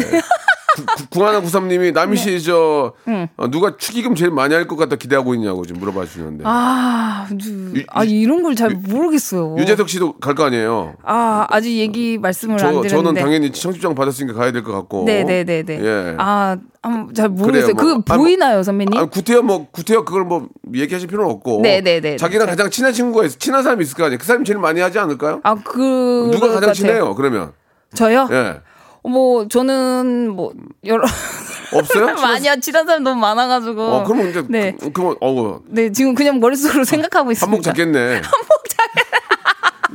궁하나 1.10 1.40
구삼님이 1.42 1.92
남희 1.92 2.18
씨저 2.18 2.94
어, 3.38 3.48
누가 3.50 3.76
축의금 3.78 4.16
제일 4.16 4.32
많이 4.32 4.54
할 4.54 4.68
것 4.68 4.76
같다 4.76 4.96
기대하고 4.98 5.34
있냐고 5.36 5.66
지금 5.66 5.80
물어봐 5.80 6.06
주시는데. 6.06 6.44
아, 6.46 7.28
유- 7.76 7.84
아 7.90 8.04
이런 8.04 8.44
걸 8.44 8.56
잘 8.56 8.72
모르겠어요. 8.72 9.56
유재석 9.58 9.88
씨도 9.90 10.14
갈 10.20 10.36
거 10.36 10.44
아니에요. 10.46 10.96
아 11.04 11.46
아직 11.50 11.78
얘기 11.78 12.18
말씀을 12.18 12.56
안저 12.56 12.66
드렸는데. 12.82 12.90
저는 12.90 13.14
당연히 13.16 13.52
청첩장 13.52 13.96
받았으니까 13.96 14.34
가야 14.38 14.52
될 14.52 14.64
것 14.64 14.72
같고. 14.74 15.04
네네네네. 15.06 15.80
예. 15.82 16.16
아, 16.18 16.58
음, 16.86 17.14
잘 17.14 17.30
모르겠어요. 17.30 17.74
그래요, 17.74 17.94
뭐. 17.96 18.04
그 18.04 18.12
아, 18.14 18.16
뭐- 18.16 18.26
보이나요, 18.26 18.64
선배님? 18.64 19.00
아, 19.00 19.06
구태여 19.06 19.42
뭐 19.42 19.68
구태여 19.72 20.04
그걸 20.06 20.24
뭐 20.26 20.48
얘기하실 20.74 21.08
필요는 21.08 21.30
없고. 21.32 21.62
네네네네. 21.62 22.18
자기랑 22.18 22.48
가장 22.48 22.70
친한 22.70 22.92
친구가 22.94 23.26
있, 23.26 23.40
친한 23.40 23.64
사람이 23.64 23.84
있을 23.84 23.96
거 23.96 24.04
아니에요. 24.06 24.18
그 24.20 24.26
사람이 24.26 24.44
제일 24.46 24.60
많이 24.60 24.80
하지 24.82 25.00
않을까요? 25.00 25.40
아, 25.44 25.56
그 25.56 26.30
누가 26.34 26.48
가장. 26.50 26.74
친해요? 26.74 27.16
그러면 27.16 27.52
저요? 27.94 28.28
예 28.32 28.60
뭐 29.08 29.48
저는 29.48 30.30
뭐 30.36 30.54
여러 30.86 31.04
없어요? 31.74 32.16
많이 32.22 32.46
친한 32.62 32.86
사람 32.86 33.04
너무 33.04 33.20
많아가지고. 33.20 33.82
어 33.82 34.04
그러면 34.04 34.30
이제 34.30 34.44
네. 34.50 34.76
그, 34.80 34.92
그러면 34.92 35.16
어 35.22 35.60
네, 35.68 35.92
지금 35.92 36.14
그냥 36.16 36.40
머릿속으로 36.40 36.84
생각하고 36.84 37.32
있습니다. 37.32 37.46
한복 37.52 37.64
잡겠네. 37.64 38.22
한복 38.24 38.70
잡. 38.70 38.78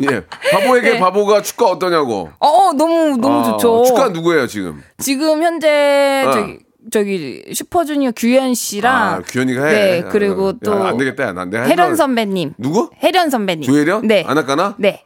예 0.00 0.24
바보에게 0.50 0.92
네. 0.92 0.98
바보가 0.98 1.42
축가 1.42 1.66
어떠냐고. 1.66 2.30
어, 2.38 2.46
어, 2.48 2.72
너무 2.72 3.16
너무 3.18 3.40
아, 3.40 3.44
좋죠. 3.44 3.84
축가 3.84 4.08
누구예요 4.08 4.46
지금? 4.46 4.82
지금 4.98 5.42
현재 5.42 6.24
어. 6.26 6.32
저기 6.32 6.58
저기 6.90 7.42
슈퍼주니어 7.52 8.12
규현 8.16 8.54
씨랑 8.54 8.94
아 8.94 9.20
규현이가 9.20 9.64
해. 9.66 9.72
네, 9.72 10.04
그리고 10.10 10.48
야, 10.48 10.52
또안 10.64 10.96
되겠다. 10.96 11.24
야, 11.24 11.32
난 11.32 11.50
내가 11.50 11.64
혜련 11.64 11.94
선배님. 11.94 12.54
누구? 12.58 12.88
혜련 13.02 13.28
선배님. 13.30 13.64
조혜련? 13.70 14.06
네. 14.06 14.24
안 14.26 14.36
할까나? 14.38 14.74
네. 14.78 15.04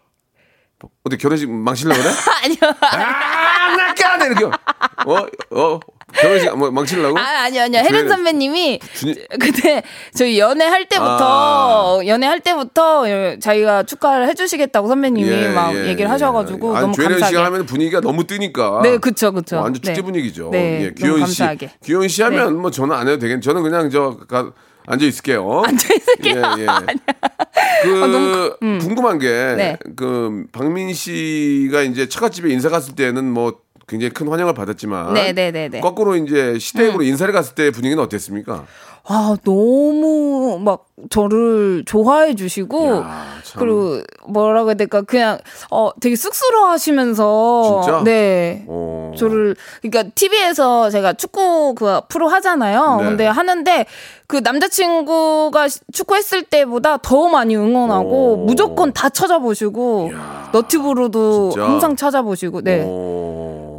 어디 1.04 1.16
결혼식 1.16 1.50
망치려고 1.50 2.00
그래? 2.02 2.12
아니요. 2.44 2.58
아, 2.80 3.76
나까네 3.76 4.26
이렇게. 4.26 4.44
어, 4.44 5.26
어, 5.50 5.80
결혼식 6.12 6.54
뭐 6.56 6.70
망치려고? 6.70 7.18
아, 7.18 7.22
아니요, 7.44 7.62
아니요. 7.62 7.80
조혜련- 7.82 8.08
선배님이 8.08 8.80
준이- 8.94 9.38
그때 9.40 9.82
저희 10.14 10.38
연애할 10.38 10.86
때부터 10.86 12.02
연애할 12.06 12.40
때부터 12.40 13.04
자기가 13.40 13.84
축하를 13.84 14.28
해 14.28 14.34
주시겠다고 14.34 14.88
선배님이 14.88 15.48
막 15.54 15.74
얘기를 15.74 16.10
하셔 16.10 16.30
가지고 16.32 16.76
아니, 16.76 16.82
너무 16.82 16.94
조혜련 16.94 17.12
감사하게. 17.20 17.32
씨가 17.34 17.44
하면 17.46 17.66
분위기가 17.66 18.00
너무 18.00 18.24
뜨니까. 18.26 18.80
네, 18.82 18.98
그쵸, 18.98 19.32
그쵸. 19.32 19.56
완전 19.56 19.74
축제 19.74 19.94
네. 19.94 20.02
분위기죠. 20.02 20.50
네, 20.50 20.82
예, 20.82 20.94
너무 20.94 21.14
규현 21.16 21.26
씨. 21.26 21.42
규현 21.82 22.08
씨 22.08 22.22
하면 22.22 22.56
뭐 22.60 22.70
저는 22.70 22.94
안 22.94 23.08
해도 23.08 23.18
되겠. 23.18 23.40
저는 23.40 23.62
그냥 23.62 23.88
저 23.90 24.18
가, 24.28 24.52
앉아 24.86 25.04
있을게요. 25.04 25.62
앉아 25.66 25.88
있을게요. 25.94 26.42
예, 26.58 26.62
예. 26.62 26.66
그 27.82 28.02
아, 28.02 28.06
너무 28.06 28.78
궁금한 28.80 29.18
게 29.18 29.28
네. 29.56 29.76
그 29.96 30.46
박민 30.52 30.92
씨가 30.94 31.82
이제 31.82 32.08
처갓집에 32.08 32.50
인사 32.50 32.68
갔을 32.68 32.94
때는 32.94 33.24
뭐 33.30 33.65
굉장히 33.88 34.12
큰 34.12 34.28
환영을 34.28 34.52
받았지만 34.54 35.14
네, 35.14 35.32
네, 35.32 35.50
네, 35.52 35.68
네. 35.68 35.80
거꾸로 35.80 36.16
이제 36.16 36.58
시댁으로 36.58 37.02
인사를 37.02 37.32
갔을 37.32 37.54
때 37.54 37.70
분위기는 37.70 38.02
어땠습니까? 38.02 38.64
아, 39.08 39.36
너무 39.44 40.58
막 40.60 40.86
저를 41.10 41.84
좋아해 41.86 42.34
주시고 42.34 42.86
야, 42.96 43.24
참. 43.44 43.60
그리고 43.60 44.00
뭐라고 44.26 44.70
해야 44.70 44.74
될까 44.74 45.02
그냥 45.02 45.38
어 45.70 45.90
되게 46.00 46.16
쑥스러워 46.16 46.70
하시면서 46.70 47.82
진짜? 47.84 48.02
네. 48.02 48.64
어. 48.66 49.12
저를 49.16 49.54
그러니까 49.80 50.10
TV에서 50.12 50.90
제가 50.90 51.12
축구 51.12 51.74
그 51.76 52.00
프로 52.08 52.26
하잖아요. 52.28 52.96
네. 53.00 53.04
근데 53.04 53.26
하는데 53.28 53.86
그 54.26 54.38
남자친구가 54.42 55.68
시- 55.68 55.78
축구했을 55.92 56.42
때보다 56.42 56.96
더 56.96 57.28
많이 57.28 57.54
응원하고 57.54 58.32
오. 58.32 58.36
무조건 58.44 58.92
다 58.92 59.08
찾아보시고 59.08 60.10
너튜브로도 60.52 61.50
진짜? 61.50 61.64
항상 61.68 61.94
찾아보시고 61.94 62.62
네. 62.62 62.82
어. 62.84 63.25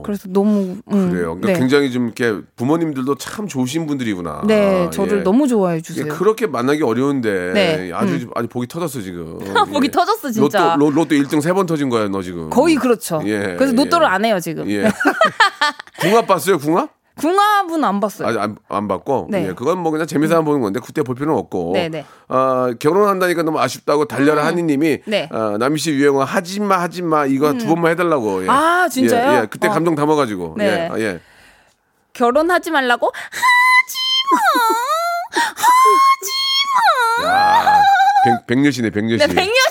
그래서 0.08 0.28
너무 0.30 0.78
음, 0.91 1.10
그래요. 1.12 1.36
그러니까 1.36 1.48
네. 1.48 1.60
굉장히 1.60 1.91
좀 1.91 2.06
이렇게 2.06 2.41
부모님들도 2.56 3.15
참 3.15 3.46
좋으신 3.48 3.86
분들이구나. 3.88 4.43
네, 4.48 4.89
저를 4.91 5.20
예. 5.20 5.24
너무 5.24 5.48
좋아해 5.48 5.82
주세요. 5.82 6.08
그렇게 6.08 6.48
만나기 6.48 6.82
어려운데 6.82 7.52
네, 7.54 7.91
아주 7.93 8.30
아주 8.34 8.48
복이 8.48 8.67
터졌어 8.67 9.02
지금. 9.02 9.38
복이 9.72 9.91
터졌어, 9.91 10.32
진짜. 10.32 10.76
로또 10.78 10.86
로, 10.86 10.91
로또 10.96 11.15
1등 11.15 11.41
세 11.41 11.54
번 11.54 11.65
터진 11.65 11.89
거야 11.89 12.08
너 12.08 12.22
지금. 12.22 12.50
거의 12.50 12.76
그렇죠. 12.76 13.22
예, 13.26 13.56
그래서 13.58 13.74
예. 13.74 13.76
로또를 13.76 14.08
안 14.08 14.24
해요 14.24 14.39
지금. 14.39 14.70
예. 14.70 14.89
궁합 16.00 16.26
봤어요 16.26 16.58
궁합? 16.58 16.89
궁합은 17.17 17.84
안 17.84 17.99
봤어요. 17.99 18.27
아직 18.27 18.39
안, 18.39 18.56
안 18.69 18.88
봤고. 18.88 19.27
네. 19.30 19.47
예, 19.47 19.53
그건 19.53 19.80
뭐 19.80 19.91
그냥 19.91 20.08
재미삼아 20.08 20.41
보는 20.41 20.62
건데 20.62 20.80
그때 20.84 21.01
볼 21.03 21.15
필요는 21.15 21.38
없고. 21.38 21.71
네, 21.73 21.89
네. 21.89 22.06
아, 22.27 22.73
결혼한다니까 22.80 23.43
너무 23.43 23.60
아쉽다고 23.60 24.06
달려라 24.06 24.45
하니님이 24.45 24.99
네. 25.06 25.30
음. 25.32 25.36
아, 25.36 25.58
남희 25.58 25.77
씨 25.80 25.91
유행어 25.91 26.23
하지마 26.23 26.80
하지마 26.82 27.25
이거 27.25 27.53
두 27.53 27.67
번만 27.67 27.91
해달라고. 27.91 28.43
예. 28.43 28.47
아, 28.49 28.88
진짜요? 28.89 29.32
예, 29.32 29.41
예. 29.41 29.45
그때 29.47 29.67
어. 29.67 29.71
감동 29.71 29.95
담아가지고. 29.95 30.56
네. 30.58 30.65
예, 30.65 30.89
아, 30.91 30.99
예. 30.99 31.19
결혼하지 32.13 32.71
말라고 32.71 33.12
야, 37.23 37.82
백, 38.23 38.47
백녀시네 38.47 38.89
백녀시. 38.89 39.27
네, 39.27 39.34
백녀시 39.34 39.66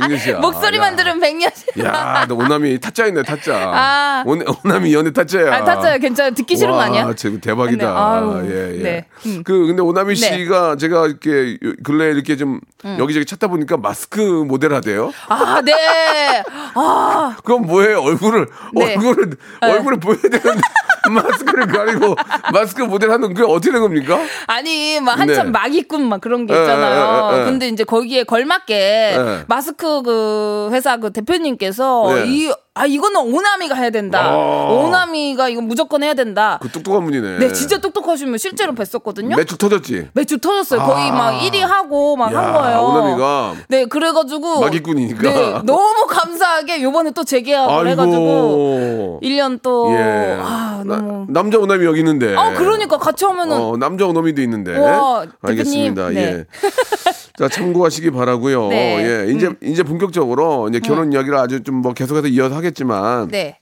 백녀시야. 0.00 0.38
목소리만 0.38 0.92
야. 0.92 0.96
들으면 0.96 1.20
백녀시. 1.20 1.64
야, 1.84 2.24
너 2.28 2.34
오남이 2.34 2.78
타짜 2.80 3.06
있네 3.06 3.22
타짜. 3.22 3.54
아. 3.74 4.24
오, 4.26 4.36
오남이 4.64 4.92
연애 4.94 5.12
타짜야. 5.12 5.54
아, 5.54 5.64
탔어요. 5.64 5.98
괜찮아요. 5.98 6.34
듣기 6.34 6.56
싫은 6.56 6.70
거 6.72 6.76
와, 6.78 6.84
아니야? 6.84 7.12
제 7.14 7.38
대박이다. 7.40 7.86
네, 7.86 7.92
아유, 7.92 8.42
예, 8.50 8.78
예. 8.78 8.82
네. 8.82 9.06
음. 9.26 9.42
그 9.44 9.66
근데 9.66 9.82
오나미 9.82 10.14
네. 10.14 10.30
음. 10.30 10.38
씨가 10.38 10.76
제가 10.76 11.06
이렇게 11.06 11.58
요- 11.64 11.72
근래 11.84 12.06
이렇게 12.10 12.36
좀 12.36 12.60
여기저기 12.98 13.26
찾다 13.26 13.48
보니까 13.48 13.76
마스크 13.76 14.20
모델 14.20 14.72
하대요. 14.74 15.12
아, 15.28 15.60
네. 15.64 16.42
아, 16.74 17.36
그건 17.44 17.62
뭐예요? 17.66 18.00
얼굴을 18.00 18.46
네. 18.74 18.94
얼굴을 18.94 19.36
얼굴을 19.60 20.00
보여야 20.00 20.18
되는데 20.22 20.60
마스크를 21.10 21.66
가리고 21.66 22.14
마스크 22.52 22.82
모델 22.82 23.10
하는 23.10 23.34
그게 23.34 23.42
어떻게 23.46 23.72
된 23.72 23.80
겁니까? 23.80 24.20
아니, 24.46 25.00
막 25.00 25.18
한참 25.18 25.46
네. 25.46 25.50
막 25.50 25.74
입군 25.74 26.08
막 26.08 26.20
그런 26.20 26.46
게 26.46 26.54
예, 26.54 26.60
있잖아요. 26.60 27.30
예, 27.32 27.36
예, 27.36 27.40
예. 27.40 27.44
근데 27.44 27.68
이제 27.68 27.82
거기에 27.84 28.22
걸맞게 28.24 28.74
예. 29.18 29.44
마스크 29.82 30.02
그 30.02 30.68
회사 30.72 30.96
그 30.96 31.10
대표님께서 31.12 32.14
네. 32.14 32.24
이 32.28 32.52
아 32.74 32.86
이거는 32.86 33.20
오나미가 33.34 33.74
해야 33.74 33.90
된다. 33.90 34.34
오나미가 34.34 35.50
이건 35.50 35.64
무조건 35.68 36.02
해야 36.02 36.14
된다. 36.14 36.58
그 36.62 36.70
똑똑한 36.70 37.04
분이네. 37.04 37.38
네, 37.38 37.52
진짜 37.52 37.76
똑똑하시면 37.78 38.38
실제로 38.38 38.72
뵀었거든요. 38.74 39.36
매축 39.36 39.58
터졌지. 39.58 40.08
매주 40.14 40.38
터졌어요. 40.38 40.80
거의 40.80 41.10
아. 41.10 41.12
막 41.12 41.32
1위 41.38 41.58
하고 41.58 42.16
막한 42.16 42.34
야, 42.42 42.52
거예요. 42.52 42.78
오나미가 42.80 43.54
네, 43.68 43.84
그래가지고 43.84 44.60
마기꾼이니까. 44.60 45.20
네, 45.22 45.52
너무 45.64 46.06
감사하게 46.08 46.82
요번에 46.82 47.10
또 47.10 47.24
재계약을 47.24 47.88
해가지고 47.88 49.20
1년 49.22 49.60
또 49.62 49.92
예. 49.92 50.38
아, 50.40 50.82
나- 50.86 50.96
너무 50.96 51.26
남자 51.28 51.58
오남이 51.58 51.84
여기 51.84 51.98
있는데. 51.98 52.34
아 52.34 52.54
그러니까 52.54 52.96
같이 52.96 53.26
하면은 53.26 53.60
어, 53.60 53.76
남자 53.76 54.06
오남이도 54.06 54.40
있는데. 54.40 54.78
우와, 54.78 55.26
알겠습니다. 55.42 56.08
대표님. 56.08 56.22
예. 56.22 56.46
네. 57.38 57.44
자, 57.44 57.48
참고하시기 57.48 58.10
바라고요. 58.10 58.68
네. 58.68 59.26
예. 59.26 59.32
이제 59.32 59.50
이제 59.62 59.82
본격적으로 59.82 60.68
이제 60.68 60.80
결혼 60.80 61.12
이야기를 61.12 61.36
아주 61.38 61.62
좀 61.62 61.82
뭐 61.82 61.92
계속해서 61.94 62.28
이어서 62.28 62.54
하겠지만 62.56 63.28
네. 63.28 63.58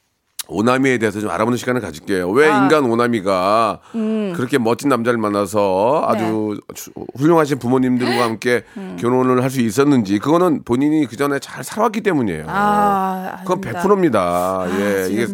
오나미에 0.50 0.98
대해서 0.98 1.20
좀 1.20 1.30
알아보는 1.30 1.56
시간을 1.56 1.80
가질게요. 1.80 2.28
왜 2.30 2.48
아. 2.50 2.62
인간 2.62 2.84
오나미가 2.84 3.78
음. 3.94 4.32
그렇게 4.36 4.58
멋진 4.58 4.88
남자를 4.88 5.18
만나서 5.18 6.04
아주 6.06 6.60
주- 6.74 6.90
훌륭하신 7.16 7.58
부모님들과 7.58 8.24
함께 8.24 8.64
음. 8.76 8.96
결혼을 9.00 9.42
할 9.42 9.50
수 9.50 9.60
있었는지 9.60 10.18
그거는 10.20 10.62
본인이 10.64 11.06
그 11.06 11.16
전에 11.16 11.38
잘 11.40 11.64
살아왔기 11.64 12.02
때문이에요. 12.02 12.44
아, 12.48 13.38
그건 13.42 13.58
아닙니다. 13.64 13.82
100%입니다. 13.82 14.66
예, 14.78 15.08
이게 15.10 15.26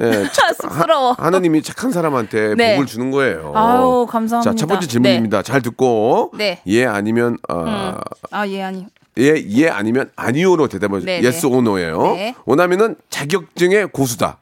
예, 0.00 0.24
착- 0.32 0.54
쑥스러워. 0.62 1.12
하, 1.12 1.26
하나님이 1.26 1.62
착한 1.62 1.92
사람한테 1.92 2.54
네. 2.56 2.74
복을 2.76 2.86
주는 2.86 3.10
거예요. 3.10 3.52
아유, 3.54 4.06
감사합니다. 4.08 4.50
자, 4.50 4.54
첫 4.56 4.66
번째 4.66 4.86
질문입니다. 4.86 5.42
잘 5.42 5.60
듣고 5.60 6.32
네. 6.38 6.60
예 6.66 6.86
아니면 6.86 7.36
어, 7.48 7.94
아, 8.30 8.46
예, 8.48 8.62
아니. 8.62 8.86
예, 9.18 9.34
예 9.48 9.68
아니면 9.68 10.10
아니오로 10.16 10.68
대답을 10.68 11.04
네, 11.04 11.22
yes 11.22 11.46
네. 11.46 11.52
or 11.52 11.63
no예요. 11.63 12.02
네. 12.14 12.34
오나미는 12.46 12.96
자격증의 13.10 13.88
고수다. 13.88 14.38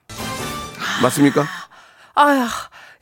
맞습니까? 1.02 1.44
아휴, 2.14 2.46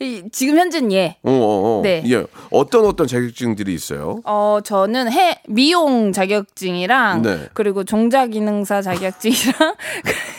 이, 0.00 0.22
지금 0.32 0.58
현재는 0.58 0.92
예. 0.92 1.16
어, 1.22 1.30
어, 1.30 1.78
어. 1.78 1.82
네. 1.82 2.02
예. 2.06 2.24
어떤 2.50 2.84
어떤 2.84 3.06
자격증들이 3.06 3.72
있어요? 3.74 4.20
어, 4.24 4.58
저는 4.64 5.10
해, 5.12 5.40
미용 5.48 6.12
자격증이랑, 6.12 7.22
네. 7.22 7.48
그리고 7.54 7.84
종자기능사 7.84 8.82
자격증이랑, 8.82 9.74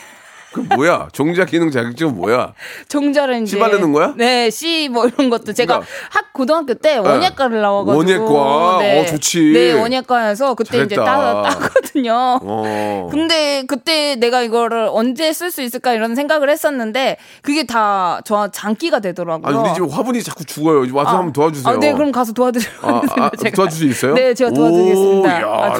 그 0.56 0.74
뭐야? 0.74 1.08
종자 1.12 1.44
기능 1.44 1.70
자격증은 1.70 2.16
뭐야? 2.16 2.54
종자를 2.88 3.42
이제. 3.42 3.56
씨 3.56 3.58
바르는 3.58 3.92
거야? 3.92 4.14
네, 4.16 4.48
씨, 4.50 4.88
뭐 4.90 5.06
이런 5.06 5.28
것도. 5.28 5.52
제가 5.52 5.74
그러니까- 5.80 5.92
학, 6.10 6.32
고등학교 6.32 6.72
때 6.74 6.96
원예과를 6.96 7.60
나와가지고. 7.60 7.98
원예과? 7.98 8.78
네. 8.80 9.00
어, 9.02 9.06
좋지. 9.06 9.52
네, 9.52 9.72
원예과에서 9.72 10.54
그때 10.54 10.82
이제 10.82 10.94
잘했다. 10.94 11.42
따, 11.42 11.42
따거든요. 11.50 12.40
어. 12.42 13.08
근데 13.10 13.64
그때 13.68 14.16
내가 14.16 14.42
이거를 14.42 14.88
언제 14.90 15.32
쓸 15.32 15.50
수 15.50 15.60
있을까 15.62 15.92
이런 15.92 16.14
생각을 16.14 16.48
했었는데 16.50 17.18
그게 17.42 17.64
다 17.66 18.20
저 18.24 18.48
장기가 18.50 19.00
되더라고요. 19.00 19.46
아니 19.46 19.68
우리 19.68 19.74
집 19.74 19.82
화분이 19.92 20.22
자꾸 20.22 20.44
죽어요. 20.44 20.84
와서 20.94 21.10
한번 21.18 21.32
도와주세요. 21.32 21.74
아, 21.74 21.78
네, 21.78 21.92
그럼 21.92 22.10
가서 22.12 22.32
도와드리려 22.32 22.70
아, 22.82 23.02
아, 23.16 23.30
제가. 23.38 23.54
도와줄 23.56 23.78
수 23.78 23.84
있어요? 23.84 24.14
네, 24.14 24.32
제가 24.34 24.50
도와드리겠습니다. 24.52 25.28
오, 25.28 25.50
야, 25.50 25.74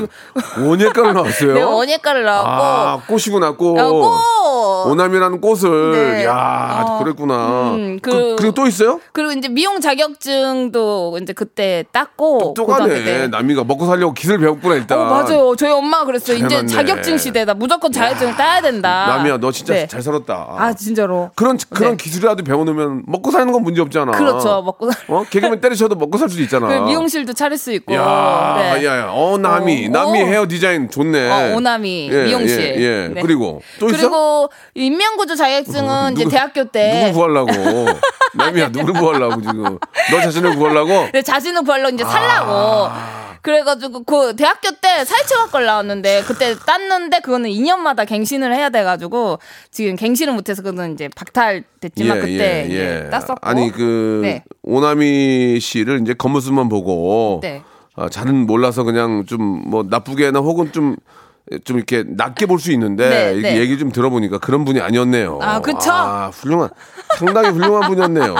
원예과를 0.59 1.15
나왔어요. 1.15 1.55
네, 1.55 1.63
원예과를 1.63 2.25
나왔고 2.25 2.51
아, 2.51 3.03
꽃이구나, 3.09 3.53
꽃. 3.53 3.75
오남이라는 4.91 5.41
꽃을. 5.41 5.93
네. 5.93 6.25
야, 6.25 6.85
어, 6.87 6.99
그랬구나. 7.03 7.73
음, 7.75 7.99
그, 8.01 8.11
그- 8.11 8.37
그 8.37 8.43
리고 8.43 8.55
또 8.55 8.67
있어요? 8.67 9.01
그리고 9.13 9.33
이제 9.33 9.49
미용 9.49 9.81
자격증도 9.81 11.19
이제 11.23 11.33
그때 11.33 11.85
땄고 11.93 12.55
고등학교 12.55 12.85
똑똑하네. 12.87 13.05
때. 13.05 13.29
남이가 13.29 13.65
먹고 13.65 13.87
살려고 13.87 14.13
기술 14.15 14.39
배웠구나, 14.39 14.75
일단. 14.77 14.99
어, 14.99 15.05
맞아요. 15.05 15.55
저희 15.57 15.71
엄마가 15.73 16.05
그랬어요. 16.07 16.37
이제 16.37 16.49
잘해놨네. 16.49 16.73
자격증 16.73 17.19
시대다. 17.19 17.55
무조건 17.55 17.93
자격증 17.93 18.29
을 18.29 18.37
따야 18.37 18.61
된다. 18.61 19.07
남이야, 19.09 19.39
너 19.39 19.51
진짜 19.53 19.75
네. 19.75 19.87
잘 19.87 20.03
살았다. 20.03 20.55
아, 20.59 20.73
진짜로. 20.75 21.31
그런 21.35 21.59
그런 21.71 21.97
네. 21.97 21.97
기술이라도 22.03 22.45
배워놓으면 22.45 23.03
먹고 23.07 23.31
사는 23.31 23.51
건 23.53 23.63
문제 23.63 23.81
없잖아. 23.81 24.13
그렇죠. 24.13 24.63
먹고 24.63 24.91
살- 24.91 25.05
어 25.09 25.25
개그맨 25.29 25.61
때리셔도 25.61 25.95
먹고 25.97 26.19
살 26.19 26.29
수도 26.29 26.43
있잖아. 26.43 26.67
그 26.69 26.75
미용실도 26.85 27.33
차릴 27.33 27.59
수 27.59 27.73
있고. 27.73 27.95
야, 27.95 28.57
네. 28.59 28.85
야, 28.85 28.99
야, 28.99 29.09
어 29.11 29.39
남이 29.39 29.87
어, 29.87 29.91
남이 29.91 30.23
어. 30.23 30.27
헤어 30.27 30.47
디자인 30.49 30.91
좋네. 30.91 31.53
어, 31.53 31.57
오나미 31.57 32.09
예, 32.13 32.25
미용실. 32.25 32.61
예, 32.61 32.81
예. 32.81 33.09
네. 33.15 33.21
그리고 33.23 33.63
또 33.79 33.87
있어? 33.89 33.97
그리고 33.97 34.51
인명구조 34.77 35.35
자격증은 35.37 36.13
이제 36.13 36.25
누구- 36.25 36.31
대학교 36.31 36.65
때 36.65 37.07
누굴 37.07 37.13
구하려고? 37.33 37.53
남이야, 38.35 38.69
누굴 38.73 38.93
구하려고 38.93 39.41
지금? 39.41 39.79
너 40.11 40.21
자신을 40.21 40.57
구하려고? 40.57 41.09
내 41.13 41.23
자신을 41.23 41.63
구하려 41.63 41.89
이제 41.91 42.05
살라고. 42.05 42.51
아. 42.53 43.27
그래가지고 43.41 44.03
그 44.03 44.35
대학교 44.35 44.71
때 44.83 45.05
사회체육학과를 45.05 45.67
나왔는데 45.67 46.23
그때 46.27 46.55
땄는데 46.67 47.21
그거는 47.21 47.49
2년마다 47.49 48.05
갱신을 48.07 48.53
해야 48.53 48.71
돼가지고 48.71 49.39
지금 49.71 49.95
갱신을 49.95 50.35
못해서 50.35 50.63
그거는 50.63 50.95
이제 50.95 51.09
박탈 51.15 51.63
됐지만 51.81 52.21
그때 52.21 52.67
이제 52.69 53.09
땄었고. 53.11 53.37
아니 53.43 53.71
그 53.71 54.21
네. 54.25 54.43
오나미 54.65 55.61
씨를 55.61 56.01
이제 56.03 56.13
겉모습만 56.15 56.69
보고 56.69 57.39
네. 57.41 57.63
아, 57.95 58.09
잘은 58.09 58.47
몰라서 58.47 58.83
그냥 58.83 59.25
좀 59.27 59.63
뭐 59.71 59.85
나쁘게나 59.89 60.41
혹은 60.41 60.73
좀 60.73 60.97
좀 61.65 61.77
이렇게 61.77 62.05
낮게 62.07 62.47
볼 62.47 62.59
수 62.59 62.73
있는데 62.73 63.09
네, 63.09 63.33
이렇게 63.35 63.55
네. 63.55 63.61
얘기 63.61 63.79
좀 63.79 63.93
들어보니까 63.93 64.39
그런 64.39 64.65
분이 64.65 64.81
아니었네요. 64.81 65.39
아, 65.43 65.61
그쵸? 65.61 65.93
아, 65.93 66.31
훌륭한 66.33 66.71
상당히 67.19 67.51
훌륭한 67.51 67.89
분이었네요. 67.89 68.35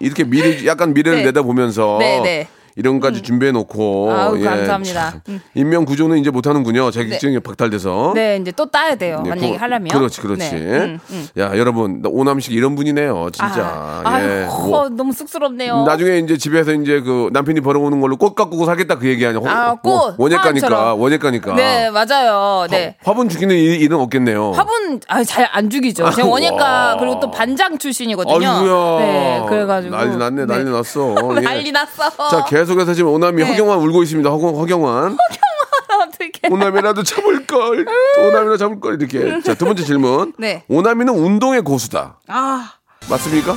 이렇게 0.00 0.22
미래 0.24 0.64
약간 0.66 0.94
미래를 0.94 1.18
네. 1.20 1.24
내다보면서 1.26 1.96
네, 1.98 2.20
네. 2.22 2.48
이런 2.76 2.98
것까지 2.98 3.22
준비해 3.22 3.52
놓고 3.52 4.08
예, 4.10 4.14
아우, 4.14 4.40
감사합니다. 4.42 5.14
음. 5.28 5.40
인명 5.54 5.84
구조는 5.84 6.18
이제 6.18 6.30
못 6.30 6.46
하는군요. 6.46 6.90
자격증이 6.90 7.38
박탈돼서. 7.40 8.12
네, 8.14 8.38
이제 8.40 8.50
또 8.52 8.66
따야 8.66 8.96
돼요. 8.96 9.20
네, 9.22 9.30
만약에 9.30 9.50
그- 9.52 9.56
하려면. 9.56 9.88
그렇지, 9.88 10.20
그렇지. 10.20 10.50
네. 10.50 10.58
음, 10.58 10.98
음. 11.10 11.28
야, 11.38 11.56
여러분, 11.56 12.02
나 12.02 12.08
오남식 12.10 12.52
이런 12.52 12.74
분이네요, 12.74 13.28
진짜. 13.32 13.62
아, 14.04 14.20
예. 14.20 14.24
아유, 14.26 14.46
뭐, 14.46 14.80
어, 14.80 14.88
너무 14.88 15.12
쑥스럽네요. 15.12 15.84
나중에 15.84 16.18
이제 16.18 16.36
집에서 16.36 16.72
이제 16.72 17.00
그 17.00 17.30
남편이 17.32 17.60
벌어오는 17.60 18.00
걸로 18.00 18.16
꽃 18.16 18.34
가꾸고 18.34 18.66
살겠다 18.66 18.98
그 18.98 19.06
얘기 19.08 19.24
아니야. 19.24 19.40
아, 19.46 19.74
꽃, 19.74 20.14
원예가니까, 20.18 20.66
화환처럼. 20.66 21.00
원예가니까. 21.00 21.54
네, 21.54 21.90
맞아요. 21.90 22.66
네. 22.70 22.96
화, 23.04 23.14
분 23.14 23.28
죽이는 23.28 23.54
일, 23.54 23.80
일은 23.82 23.98
없겠네요. 24.00 24.50
화분 24.52 25.00
아, 25.08 25.22
잘 25.22 25.44
안 25.52 25.70
죽이죠. 25.70 26.10
제가 26.10 26.26
와. 26.28 26.96
그리고 26.98 27.20
또 27.20 27.30
반장 27.30 27.78
출신이거든요. 27.78 28.34
아이고야. 28.34 28.98
네, 28.98 29.44
그래가지고 29.48 29.94
난리 29.96 30.16
났네, 30.16 30.46
난리 30.46 30.64
네. 30.64 30.70
났어. 30.70 31.14
예. 31.36 31.40
난리 31.40 31.70
났어. 31.70 32.10
자, 32.30 32.44
계속 32.46 32.63
해서 32.72 32.94
지금 32.94 33.10
오남이 33.10 33.42
네. 33.42 33.48
허경환 33.50 33.78
울고 33.78 34.02
있습니다. 34.02 34.28
허경, 34.30 34.56
허경환. 34.56 35.16
어떻게? 36.08 36.48
오남이라도 36.50 37.02
참을걸. 37.02 37.86
오남이라도 38.18 38.56
참을걸. 38.56 39.00
이렇게. 39.00 39.40
자, 39.42 39.54
두 39.54 39.64
번째 39.64 39.84
질문. 39.84 40.32
네. 40.38 40.64
오남이는 40.68 41.12
운동의 41.14 41.62
고수다. 41.62 42.20
아, 42.28 42.72
맞습니까? 43.08 43.56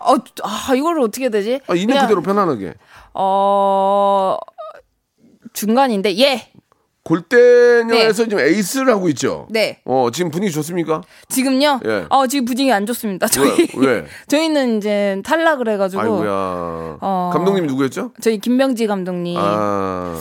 어, 0.00 0.14
아 0.42 0.74
이거를 0.74 1.00
어떻게 1.02 1.28
되지? 1.28 1.60
아, 1.68 1.74
있는 1.74 1.94
그냥, 1.94 2.06
그대로 2.06 2.22
편안하게. 2.22 2.74
어 3.14 4.36
중간인데 5.52 6.18
예. 6.18 6.51
골대녀에서 7.04 8.24
지금 8.24 8.38
에이스를 8.38 8.92
하고 8.92 9.08
있죠. 9.10 9.46
네. 9.50 9.80
어, 9.84 10.08
지금 10.12 10.30
분위기 10.30 10.52
좋습니까? 10.52 11.02
지금요? 11.28 11.80
예. 11.84 12.06
어 12.08 12.26
지금 12.28 12.44
분위기 12.44 12.72
안 12.72 12.86
좋습니다. 12.86 13.26
저희 13.26 13.68
왜? 13.76 13.86
왜? 13.86 14.04
저희는 14.28 14.78
이제 14.78 15.20
탈락을 15.24 15.68
해가지고 15.68 16.02
아이고야. 16.02 16.30
어. 17.00 17.30
감독님이 17.32 17.66
누구였죠? 17.66 18.12
저희 18.20 18.38
김명지 18.38 18.86
감독님. 18.86 19.36
아, 19.38 20.16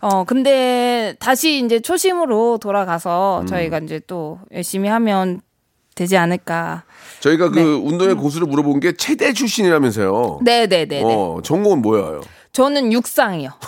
어 0.00 0.24
근데 0.24 1.14
다시 1.20 1.62
이제 1.64 1.80
초심으로 1.80 2.58
돌아가서 2.58 3.42
음. 3.42 3.46
저희가 3.46 3.78
이제 3.80 4.00
또 4.06 4.38
열심히 4.52 4.88
하면 4.88 5.42
되지 5.94 6.16
않을까. 6.16 6.84
저희가 7.20 7.50
그 7.50 7.58
네. 7.58 7.64
운동의 7.64 8.14
고수를 8.14 8.46
물어본 8.46 8.80
게 8.80 8.92
체대 8.96 9.34
출신이라면서요. 9.34 10.40
네네네. 10.42 10.86
네 10.86 11.02
어, 11.04 11.40
전공은 11.44 11.82
뭐예요? 11.82 12.22
저는 12.52 12.90
육상이요. 12.92 13.50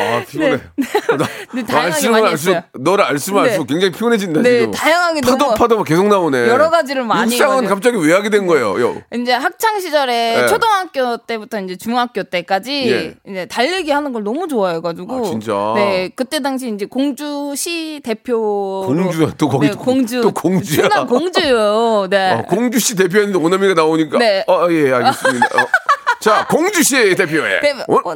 아, 0.00 0.24
피곤해. 0.28 0.50
나, 1.18 1.26
네, 1.54 1.62
너 1.62 1.66
다양하게 1.66 1.92
알수록 1.94 2.12
많이 2.12 2.26
알수록, 2.28 2.56
했어요. 2.56 2.68
너를 2.78 3.04
알수록 3.04 3.42
네. 3.42 3.48
알수록 3.48 3.66
굉장히 3.68 3.92
피곤해진다, 3.92 4.42
네, 4.42 4.58
지금. 4.60 4.70
다양하게 4.72 5.20
파도 5.20 5.36
너무 5.36 5.54
파도 5.54 5.82
계속 5.84 6.08
나오네. 6.08 6.48
여러 6.48 6.70
가지를 6.70 7.04
많이 7.04 7.32
육상은. 7.34 7.66
갑자기 7.66 7.96
왜 7.98 8.12
하게 8.14 8.30
된 8.30 8.46
거예요? 8.46 8.80
요. 8.80 9.02
이제 9.14 9.32
학창 9.32 9.80
시절에 9.80 10.42
네. 10.42 10.46
초등학교 10.46 11.16
때부터 11.18 11.60
이제 11.60 11.76
중학교 11.76 12.22
때까지 12.22 12.90
예. 12.90 13.14
이제 13.30 13.46
달리기 13.46 13.90
하는 13.90 14.12
걸 14.12 14.22
너무 14.24 14.48
좋아해가지고 14.48 15.26
아, 15.26 15.28
진짜? 15.28 15.52
네 15.76 16.10
그때 16.14 16.40
당시 16.40 16.68
이제 16.72 16.86
공주시 16.86 18.00
대표 18.04 18.84
공주야, 18.86 19.32
또 19.36 19.48
거기 19.48 19.68
네, 19.68 19.74
공주 19.74 20.20
또 20.20 20.32
공주야. 20.32 20.82
충남 20.82 21.06
공주요 21.06 22.06
네 22.10 22.32
어, 22.32 22.42
공주시 22.48 22.96
대표였는데 22.96 23.38
오남이가 23.38 23.74
나오니까. 23.74 24.18
네. 24.18 24.44
어, 24.48 24.66
예, 24.70 24.92
알겠습니다. 24.92 25.46
어. 25.46 25.66
자, 26.20 26.46
공주시 26.48 27.14
대표에. 27.16 27.60
네, 27.60 27.72
어? 27.88 28.14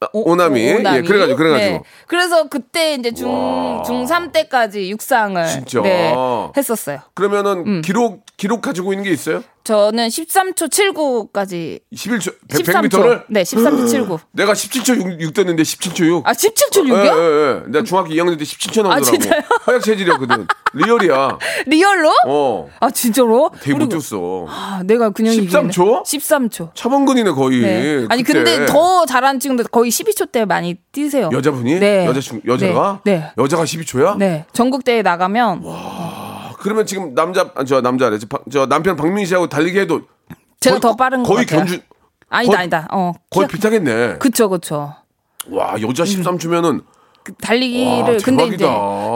어, 0.00 0.06
오, 0.12 0.30
오남이. 0.32 0.60
예, 0.60 0.74
그래가지고, 0.74 1.36
그래가지고. 1.36 1.70
네. 1.72 1.82
그래서 2.06 2.48
그때 2.48 2.94
이제 2.94 3.12
중 3.12 3.32
와. 3.32 3.82
중3 3.82 4.30
때까지 4.32 4.90
육상을 4.90 5.46
진짜? 5.46 5.80
네, 5.80 6.14
했었어요. 6.54 7.00
그러면은 7.14 7.64
음. 7.66 7.82
기록, 7.82 8.22
기록 8.36 8.60
가지고 8.60 8.92
있는 8.92 9.04
게 9.04 9.10
있어요? 9.10 9.42
저는 9.66 10.06
13초 10.06 10.70
79까지 10.70 11.80
11초 11.92 12.32
13초. 12.48 12.88
100m를 12.88 13.24
네, 13.28 13.42
13초 13.42 13.88
79. 13.88 14.18
내가 14.30 14.52
17초 14.52 14.96
6, 15.14 15.20
6 15.20 15.34
됐는데 15.34 15.64
17초 15.64 16.04
6. 16.06 16.22
아, 16.24 16.32
17초 16.32 16.86
예, 16.86 16.90
6이요? 16.92 17.18
예, 17.18 17.64
예. 17.64 17.70
내가 17.72 17.84
중학교 17.84 18.10
2학년 18.10 18.38
때 18.38 18.44
17초 18.44 18.82
나오더라고. 18.84 19.04
진짜요? 19.04 19.40
허약 19.66 19.82
체질이었거든. 19.82 20.46
리얼이야. 20.74 21.38
리얼로? 21.66 22.12
어. 22.28 22.68
아, 22.78 22.90
진짜로? 22.92 23.50
되게 23.60 23.72
못 23.72 23.88
그리고- 23.88 23.90
뛰었어. 24.00 24.46
아, 24.48 24.82
내가 24.84 25.10
근육이 25.10 25.48
13초? 25.48 26.04
13초. 26.04 26.70
차범근이네 26.74 27.32
거의. 27.32 27.60
네. 27.62 28.06
아니 28.08 28.22
그때. 28.22 28.44
근데 28.44 28.66
더 28.66 29.04
잘하는 29.04 29.40
친구들 29.40 29.68
거의 29.68 29.90
12초 29.90 30.30
때 30.30 30.44
많이 30.44 30.76
뛰세요. 30.92 31.28
여자분이? 31.32 31.80
네. 31.80 32.06
여자 32.06 32.20
친 32.20 32.40
여자가? 32.46 33.00
네. 33.04 33.16
네. 33.16 33.32
여자가 33.36 33.64
12초야? 33.64 34.16
네. 34.16 34.44
전국 34.52 34.84
대회 34.84 35.02
나가면 35.02 35.62
그러면 36.66 36.84
지금 36.84 37.14
남자 37.14 37.48
아, 37.54 37.62
저 37.62 37.80
남자래. 37.80 38.18
저, 38.18 38.26
박- 38.26 38.42
저 38.50 38.66
남편 38.66 38.96
박민희 38.96 39.24
씨하고 39.24 39.48
달리기 39.48 39.78
해도 39.78 40.00
제가 40.58 40.74
거의- 40.74 40.80
더 40.80 40.96
빠른 40.96 41.22
것 41.22 41.32
거의 41.32 41.46
같아요. 41.46 41.60
견주 41.60 41.80
아니다 42.28 42.50
거의- 42.52 42.58
아니다. 42.60 42.88
어. 42.90 43.12
거의 43.30 43.46
비슷하겠네. 43.46 44.16
그쵸 44.18 44.48
그쵸. 44.48 44.92
와, 45.48 45.76
여자 45.80 46.02
13초면은 46.02 46.82
그 47.22 47.32
달리기를 47.34 48.14
와, 48.14 48.18
근데 48.24 48.46
이제. 48.46 48.66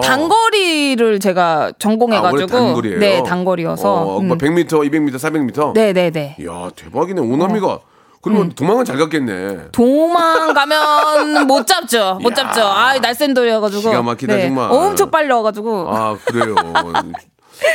단거리를 0.04 1.18
제가 1.18 1.72
전공해가지고 1.80 2.28
아, 2.28 2.60
원래 2.60 2.66
단거리예요. 2.66 2.98
네 3.00 3.22
단거리여서 3.24 3.92
어, 4.02 4.20
뭐 4.20 4.36
100m, 4.36 4.68
200m, 4.68 5.14
400m. 5.16 5.72
네네네 5.74 6.36
이야, 6.38 6.70
대박이네. 6.76 7.20
오남이가 7.20 7.80
그러면 8.22 8.44
음. 8.46 8.52
도망은 8.52 8.84
잘 8.84 8.96
갔겠네. 8.98 9.70
도망가면 9.72 11.46
못 11.46 11.66
잡죠 11.66 12.18
못 12.22 12.34
잡죠 12.34 12.60
아 12.62 12.98
날쌘 12.98 13.32
돌이어가지고 13.34 13.82
네. 13.82 13.88
기가 13.90 14.02
막히다, 14.02 14.40
정말. 14.40 14.70
엄청 14.70 15.10
빨려가지고 15.10 15.88
아, 15.88 16.16
그래요. 16.26 16.54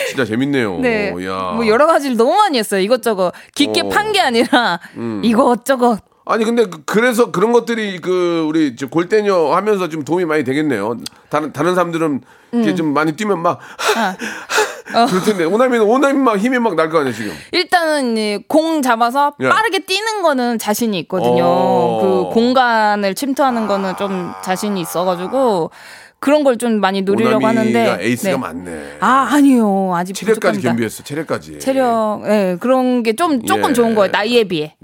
진짜 0.10 0.26
재밌네요. 0.26 0.80
네. 0.80 1.10
야. 1.26 1.54
뭐 1.56 1.68
여러 1.68 1.86
가지를 1.88 2.18
너무 2.18 2.36
많이 2.36 2.58
했어요. 2.58 2.80
이것저것 2.82 3.32
깊게 3.54 3.82
어. 3.82 3.84
음. 3.86 3.90
판게 3.90 4.20
아니라 4.20 4.80
이것저것. 5.24 6.00
아니 6.28 6.44
근데 6.44 6.66
그- 6.66 6.82
그래서 6.86 7.32
그런 7.32 7.52
것들이 7.52 8.00
그 8.02 8.46
우리 8.48 8.76
저 8.76 8.88
골대녀 8.88 9.54
하면서 9.54 9.90
좀 9.90 10.04
도움이 10.04 10.26
많이 10.26 10.44
되겠네요. 10.44 10.98
다른 11.30 11.54
다른 11.54 11.76
사람들은 11.76 12.22
이렇게 12.52 12.70
음. 12.72 12.76
좀 12.76 12.94
많이 12.94 13.12
뛰면 13.16 13.40
막 13.40 13.60
아. 13.96 14.16
그럴 15.08 15.24
텐데 15.24 15.44
오남이는 15.46 15.82
오남이 15.86 16.18
막 16.20 16.38
힘이 16.38 16.58
막 16.60 16.76
날 16.76 16.90
거 16.90 17.00
아니야 17.00 17.12
지금. 17.14 17.32
일단은 17.52 18.18
이공 18.18 18.82
잡아서 18.82 19.34
예. 19.42 19.50
빠르게 19.50 19.80
뛰는 19.80 20.22
거는 20.22 20.58
자신이 20.58 20.98
있거든요. 21.00 21.44
어. 21.44 22.00
그 22.30 22.34
공간을 22.34 23.14
침투하는 23.14 23.68
거는 23.68 23.96
좀 23.98 24.32
자신이 24.44 24.80
있어가지고 24.82 25.72
그런 26.20 26.44
걸 26.44 26.58
좀 26.58 26.80
많이 26.80 27.02
노리려고 27.02 27.38
오남이가 27.46 27.62
하는데. 27.62 27.98
에이스가 28.06 28.32
네. 28.32 28.38
많네. 28.38 28.98
아 29.00 29.28
아니요 29.32 29.94
아직 29.96 30.14
체력까지 30.14 30.58
부족합니다. 30.60 30.70
겸비했어. 30.70 31.04
체력까지. 31.04 31.60
체력, 31.60 32.22
예 32.28 32.58
그런 32.60 33.04
게 33.04 33.14
좀 33.14 33.44
조금 33.46 33.70
예. 33.70 33.74
좋은 33.74 33.94
거예요 33.96 34.12
나이에 34.12 34.44
비해. 34.46 34.76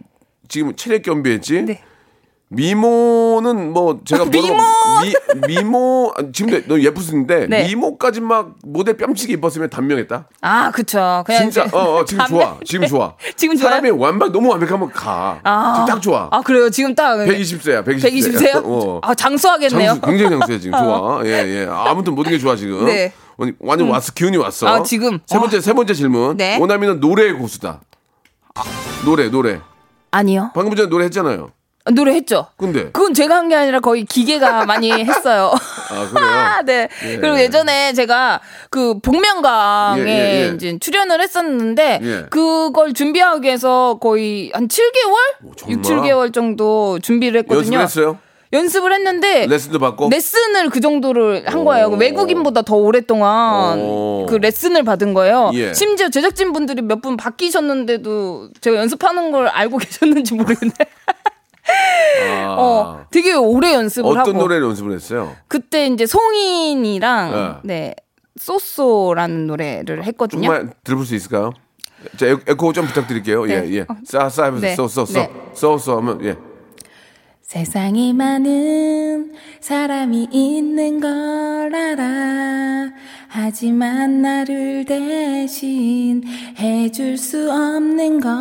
지금 0.47 0.75
체력 0.75 1.01
겸비했지. 1.03 1.61
네. 1.63 1.81
미모는 2.53 3.71
뭐 3.71 4.01
제가 4.03 4.25
미모! 4.25 4.47
모르고 4.47 4.61
미, 5.01 5.47
미모 5.55 6.13
아, 6.17 6.21
지금 6.33 6.61
너 6.67 6.77
예쁘신데 6.79 7.47
네. 7.47 7.67
미모까지 7.67 8.19
막 8.19 8.55
모델 8.65 8.97
뺨치게 8.97 9.33
입었으면 9.33 9.69
단명했다. 9.69 10.27
아 10.41 10.69
그쵸. 10.71 11.23
그냥 11.25 11.49
진짜 11.49 11.65
어, 11.71 11.99
어 11.99 12.05
지금 12.05 12.25
좋아. 12.27 12.57
지금 12.65 12.87
좋아. 12.87 13.15
지금 13.37 13.55
좋아요? 13.55 13.69
사람이 13.69 13.91
완벽 13.91 14.33
너무 14.33 14.49
완벽하면 14.49 14.91
가. 14.91 15.39
아. 15.43 15.73
지금 15.75 15.85
딱 15.87 16.01
좋아. 16.01 16.27
아 16.29 16.41
그래요 16.41 16.69
지금 16.69 16.93
딱 16.93 17.15
120세야. 17.19 17.85
120세. 17.85 18.11
120세요? 18.11 18.61
어. 18.65 18.99
아 19.01 19.15
장수하겠네요. 19.15 19.87
장수, 19.93 20.01
굉장히 20.01 20.29
장수해 20.31 20.59
지금 20.59 20.77
좋아. 20.77 21.21
예 21.25 21.29
예. 21.29 21.67
아무튼 21.69 22.15
모든 22.15 22.33
게 22.33 22.37
좋아 22.37 22.57
지금. 22.57 22.85
네. 22.85 23.13
완- 23.37 23.55
완전 23.59 23.87
왔어 23.89 24.11
기운이 24.11 24.35
왔어. 24.35 24.67
아, 24.67 24.83
지금? 24.83 25.19
세 25.25 25.39
번째 25.39 25.61
세 25.61 25.71
번째 25.71 25.93
질문. 25.93 26.35
네. 26.35 26.59
오나미는 26.59 26.99
노래의 26.99 27.33
고수다. 27.33 27.79
아, 28.55 28.61
노래 29.05 29.29
노래. 29.29 29.61
아니요. 30.11 30.51
방금 30.53 30.75
전에 30.75 30.89
노래 30.89 31.05
했잖아요. 31.05 31.51
노래 31.89 32.13
했죠. 32.13 32.47
근데 32.57 32.91
그건 32.91 33.13
제가 33.13 33.35
한 33.35 33.49
게 33.49 33.55
아니라 33.55 33.79
거의 33.79 34.05
기계가 34.05 34.65
많이 34.67 34.91
했어요. 34.91 35.51
아 35.89 36.09
그래요. 36.13 36.27
아, 36.29 36.61
네. 36.65 36.87
예. 37.05 37.17
그리고 37.17 37.39
예전에 37.39 37.93
제가 37.93 38.39
그 38.69 38.99
복면가에 38.99 39.99
예, 39.99 40.05
예, 40.07 40.43
예. 40.49 40.53
이제 40.55 40.77
출연을 40.79 41.21
했었는데 41.21 41.99
예. 42.03 42.25
그걸 42.29 42.93
준비하기 42.93 43.45
위해서 43.47 43.97
거의 43.99 44.51
한 44.53 44.67
7개월? 44.67 45.57
정말? 45.57 45.77
6, 45.77 45.81
7개월 45.81 46.33
정도 46.33 46.99
준비를 46.99 47.39
했거든요. 47.41 47.79
연습했어요? 47.79 48.19
연습을 48.53 48.91
했는데 48.93 49.47
레슨도 49.47 49.79
받고. 49.79 50.09
레슨을 50.11 50.69
그 50.69 50.81
정도를 50.81 51.45
한 51.47 51.63
거예요. 51.63 51.87
오. 51.87 51.95
외국인보다 51.95 52.63
더 52.63 52.75
오랫동안 52.75 53.79
오. 53.79 54.25
그 54.29 54.35
레슨을 54.35 54.83
받은 54.83 55.13
거예요. 55.13 55.51
예. 55.53 55.73
심지어 55.73 56.09
제작진 56.09 56.51
분들이 56.51 56.81
몇 56.81 57.01
분 57.01 57.15
바뀌셨는데도 57.17 58.49
제가 58.59 58.75
연습하는 58.77 59.31
걸 59.31 59.47
알고 59.47 59.77
계셨는지 59.79 60.33
모르겠는데. 60.35 60.85
아. 61.67 62.55
어, 62.57 63.05
되게 63.11 63.33
오래 63.33 63.73
연습을 63.73 64.09
어떤 64.09 64.19
하고. 64.19 64.31
노래를 64.33 64.67
연습을 64.67 64.93
했어요? 64.93 65.35
그때 65.47 65.87
이제 65.87 66.05
송인이랑 66.05 67.61
네. 67.63 67.95
쏘쏘라는 68.37 69.47
노래를 69.47 70.03
했거든요. 70.05 70.43
정말 70.47 70.73
들어볼 70.83 71.05
수 71.05 71.15
있을까요? 71.15 71.51
자 72.17 72.25
에- 72.27 72.35
에코 72.47 72.73
좀 72.73 72.85
부탁드릴게요. 72.87 73.45
네. 73.45 73.53
예 73.69 73.73
예. 73.77 73.85
싸 74.05 74.27
싸 74.29 74.45
하면서 74.45 74.65
네. 74.65 74.75
쏘쏘쏘 74.75 75.13
네. 75.19 75.29
하면 75.95 76.25
예. 76.25 76.35
세상에 77.43 78.13
많은 78.13 79.33
사람이 79.59 80.29
있는 80.31 80.99
걸 81.01 81.75
알아. 81.75 82.89
하지만 83.27 84.21
나를 84.21 84.85
대신 84.85 86.23
해줄 86.57 87.17
수 87.17 87.51
없는 87.51 88.21
걸 88.21 88.31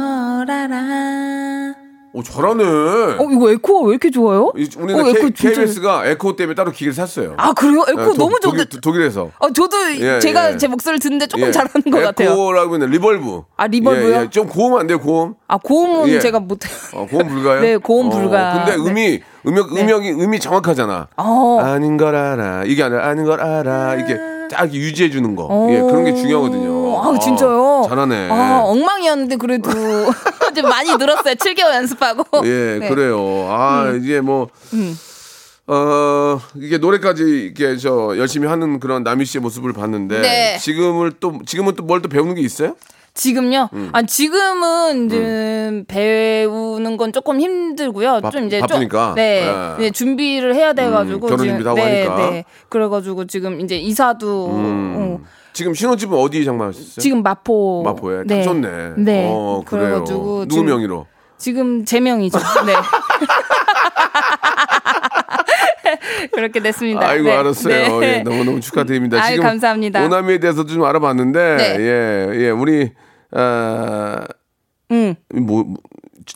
알아. 0.51 1.75
오 2.13 2.25
잘하네. 2.25 2.65
어, 2.65 3.29
이거 3.31 3.51
에코가 3.53 3.87
왜 3.87 3.91
이렇게 3.93 4.11
좋아요? 4.11 4.53
이- 4.57 4.69
우리는 4.79 5.01
어, 5.01 5.05
K, 5.05 5.11
에코 5.13 5.31
진짜- 5.31 5.51
KBS가 5.61 6.07
에코 6.07 6.35
때문에 6.35 6.57
따로 6.57 6.73
기계를 6.73 6.93
샀어요. 6.93 7.35
아, 7.37 7.53
그래요? 7.53 7.85
에코 7.89 8.01
예, 8.01 8.05
도- 8.07 8.15
너무 8.15 8.41
좋은데. 8.41 8.65
독일, 8.65 8.81
독일에서. 8.81 9.31
어, 9.39 9.53
저도 9.53 9.77
예, 10.01 10.19
제가 10.19 10.53
예. 10.53 10.57
제 10.57 10.67
목소리를 10.67 10.99
듣는데 10.99 11.29
조금 11.29 11.47
예. 11.47 11.53
잘하는 11.53 11.83
것 11.89 12.01
같아요. 12.03 12.31
에코라고 12.31 12.75
하면 12.75 12.91
reverb. 12.91 13.43
아, 13.57 13.67
reverb요? 13.69 14.17
예, 14.17 14.21
예. 14.23 14.31
좀 14.31 14.49
고음 14.49 14.75
안 14.75 14.89
돼요, 14.89 14.99
고음? 14.99 15.35
아, 15.47 15.57
고음은 15.59 16.09
예. 16.09 16.19
제가 16.19 16.41
못해요. 16.41 16.73
어, 16.95 17.07
고음 17.09 17.29
불가요? 17.29 17.61
네, 17.63 17.77
고음 17.77 18.11
불가. 18.11 18.65
근데 18.65 18.77
네. 18.77 18.91
음이 18.91 19.21
음역 19.47 19.77
음역이 19.77 20.11
음이 20.11 20.41
정확하잖아. 20.41 21.07
어. 21.17 21.59
아닌 21.63 21.97
걸 21.97 22.17
알아. 22.17 22.65
이게 22.67 22.83
아니라 22.83 23.07
아닌 23.07 23.25
걸 23.25 23.41
알아. 23.41 23.95
이게 24.01 24.19
딱 24.51 24.75
유지해 24.75 25.11
주는 25.11 25.37
거. 25.37 25.69
예, 25.71 25.81
그런 25.81 26.05
게 26.05 26.13
중요하거든요. 26.13 26.90
아, 27.03 27.19
진짜요? 27.19 27.87
잘하네. 27.89 28.29
아, 28.31 28.63
엉망이었는데 28.65 29.37
그래도 29.37 29.71
이제 30.51 30.63
많이 30.63 30.95
늘었어요. 30.97 31.35
7개월 31.35 31.75
연습하고. 31.75 32.25
예, 32.47 32.79
네. 32.81 32.89
음. 32.89 32.95
그래요. 32.95 33.47
아, 33.51 33.93
이제 34.01 34.21
뭐, 34.21 34.49
어, 35.67 36.41
이게 36.57 36.79
노래까지 36.79 37.23
이렇게 37.55 37.77
저 37.77 38.17
열심히 38.19 38.49
하는 38.49 38.81
그런 38.81 39.03
남희 39.05 39.25
씨의 39.25 39.41
모습을 39.43 39.73
봤는데, 39.73 40.21
네. 40.21 40.59
지금을 40.59 41.13
또, 41.21 41.39
지금은 41.47 41.75
또 41.77 41.85
뭘 41.85 42.03
또 42.03 42.09
배우는 42.09 42.35
게 42.35 42.41
있어요? 42.41 42.75
지금요? 43.15 43.69
음. 43.73 43.91
아, 43.93 44.03
지금은 44.03 45.07
이제 45.07 45.85
배우는 45.89 46.97
건 46.97 47.13
조금 47.13 47.41
힘들고요. 47.41 48.21
바- 48.23 48.31
좀 48.31 48.47
이제 48.47 48.61
바쁘니까? 48.61 49.07
좀 49.09 49.15
네, 49.17 49.47
예. 49.79 49.83
네, 49.83 49.91
준비를 49.91 50.55
해야 50.55 50.73
돼가지고 50.73 51.27
음, 51.27 51.31
결혼 51.31 51.39
지금- 51.39 51.49
준비도 51.51 51.71
하고 51.71 51.81
네, 51.81 52.07
하니까. 52.07 52.31
네. 52.31 52.45
그래가지고 52.69 53.27
지금 53.27 53.61
이제 53.61 53.77
이사도 53.77 54.49
어, 54.53 55.21
지금 55.61 55.75
신혼집은 55.75 56.17
어디 56.17 56.43
장만하셨어요? 56.43 57.03
지금 57.03 57.23
마포 57.23 57.83
마포에. 57.85 58.17
딱 58.21 58.25
네. 58.29 58.43
좋네. 58.43 58.93
네. 58.97 59.29
어, 59.31 59.63
그래요. 59.67 60.03
누구 60.05 60.47
지금- 60.49 60.65
명의로? 60.65 61.07
지금 61.37 61.85
제 61.85 62.01
명이죠. 62.01 62.39
네. 62.65 62.73
그렇게 66.33 66.61
됐습니다. 66.61 67.07
아이고, 67.07 67.25
네. 67.25 67.37
알았어요. 67.37 68.01
네. 68.01 68.19
예, 68.19 68.23
너무 68.23 68.43
너무 68.45 68.61
축하드립니다. 68.61 69.23
아유, 69.23 69.35
지금 69.37 69.45
감사합니다. 69.49 70.03
오남이에 70.03 70.39
대해서도 70.39 70.73
좀 70.73 70.83
알아봤는데, 70.85 71.57
네. 71.57 71.77
예, 71.79 72.29
예, 72.47 72.51
우리, 72.51 72.91
아, 73.33 74.25
응. 74.93 75.15
뭐, 75.35 75.65
뭐, 75.65 75.75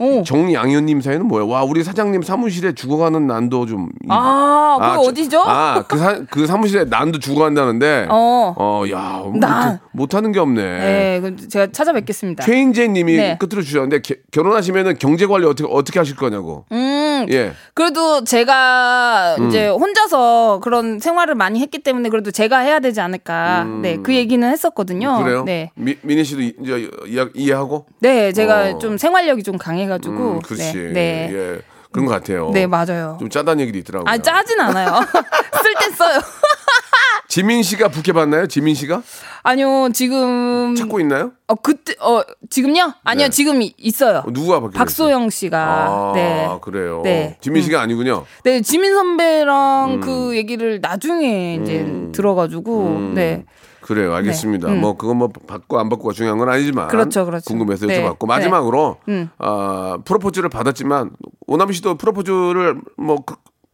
오. 0.00 0.22
정양현님 0.24 1.00
사연은 1.00 1.26
뭐야? 1.28 1.44
와, 1.44 1.62
우리 1.64 1.85
사장님 1.85 2.22
사무실에 2.22 2.72
죽어가는 2.74 3.26
난도 3.26 3.66
좀. 3.66 3.90
아, 4.09 4.76
그거 4.80 4.94
저- 5.04 5.11
어디죠? 5.11 5.42
아, 5.46 5.85
그, 5.87 5.96
사, 5.98 6.20
그 6.30 6.46
사무실에 6.46 6.85
난도 6.85 7.18
죽어간다는데. 7.18 8.07
어. 8.11 8.54
어, 8.57 8.83
야, 8.90 9.22
난. 9.35 9.78
못, 9.92 10.14
하는 10.14 10.33
게 10.33 10.40
없네. 10.40 10.62
네, 10.62 11.20
그 11.20 11.48
제가 11.48 11.68
찾아뵙겠습니다. 11.72 12.44
최인재 12.44 12.88
님이 12.88 13.16
네. 13.16 13.37
끝으로 13.38 13.62
주셨는데, 13.62 14.02
게- 14.02 14.16
결혼하시면은 14.33 14.96
경제 14.98 15.26
관리 15.26 15.46
어떻게, 15.46 15.68
어떻게 15.70 15.98
하실 16.00 16.16
거냐고. 16.16 16.64
음, 16.72 17.26
예. 17.30 17.52
그래도 17.74 18.24
제가 18.24 19.37
이제 19.48 19.68
혼자서 19.68 20.61
그런 20.62 20.98
생활을 20.98 21.35
많이 21.35 21.61
했기 21.61 21.78
때문에 21.83 22.09
그래도 22.09 22.30
제가 22.30 22.59
해야 22.59 22.80
되지 22.80 23.00
않을까. 23.00 23.64
네, 23.83 23.98
그 24.02 24.14
얘기는 24.14 24.46
했었거든요. 24.48 25.18
음. 25.18 25.22
그래요? 25.24 25.42
네. 25.44 25.70
미, 25.74 25.96
민희 26.02 26.24
씨도 26.24 26.40
이- 26.42 26.54
이제 26.62 26.90
이해, 27.07 27.26
이해하고? 27.35 27.87
네, 28.00 28.33
제가 28.33 28.70
어. 28.74 28.78
좀 28.78 28.98
생활력이 28.98 29.42
좀 29.42 29.57
강해 29.59 29.84
가지고. 29.87 30.33
음, 30.33 30.40
그렇지. 30.40 30.73
네. 30.75 30.92
네. 30.92 31.31
예. 31.33 31.61
그런 31.92 32.06
것 32.06 32.13
같아요. 32.13 32.50
네, 32.52 32.67
맞아요. 32.67 33.17
좀 33.21 33.31
짜다는 33.31 33.61
얘기도 33.63 33.79
있더라고요. 33.79 34.11
아, 34.13 34.19
짜진 34.19 34.58
않아요. 34.61 34.90
쓸땐 35.63 35.92
써요. 35.92 36.19
지민 37.29 37.63
씨가 37.63 37.88
부케 37.88 38.13
받나요? 38.13 38.46
지민 38.46 38.75
씨가 38.75 39.02
아니요, 39.42 39.88
지금 39.92 40.75
찾고 40.77 41.00
있나요? 41.00 41.33
어 41.46 41.54
그때 41.54 41.94
어 42.00 42.23
지금요? 42.50 42.94
아니요, 43.04 43.27
네. 43.27 43.31
지금 43.31 43.63
이- 43.63 43.75
있어요. 43.79 44.19
어, 44.27 44.33
누가 44.33 44.61
받게 44.61 44.77
박소영 44.79 45.31
씨가 45.31 45.58
아, 45.58 46.13
네. 46.15 46.48
그래요. 46.63 47.00
네. 47.04 47.37
지민 47.40 47.63
씨가 47.63 47.81
아니군요. 47.81 48.25
네, 48.44 48.61
지민 48.61 48.92
선배랑 48.94 49.94
음. 49.94 50.00
그 50.00 50.37
얘기를 50.37 50.81
나중에 50.81 51.61
이제 51.63 51.87
들어가지고 52.13 53.13
네. 53.15 53.44
그래요. 53.85 54.14
알겠습니다. 54.14 54.68
네, 54.68 54.74
음. 54.74 54.80
뭐 54.80 54.96
그건 54.96 55.18
뭐 55.18 55.28
받고 55.28 55.78
안 55.78 55.88
받고가 55.88 56.12
중요한 56.14 56.38
건 56.38 56.48
아니지만 56.48 56.88
그렇죠, 56.88 57.24
그렇죠. 57.24 57.44
궁금해서 57.44 57.87
네, 57.87 58.02
여쭤봤고 58.02 58.26
마지막으로 58.26 58.96
음. 59.08 59.28
어, 59.38 59.96
프로포즈를 60.04 60.48
받았지만 60.48 61.10
오남희 61.46 61.72
씨도 61.74 61.96
프로포즈를 61.96 62.80
뭐 62.96 63.18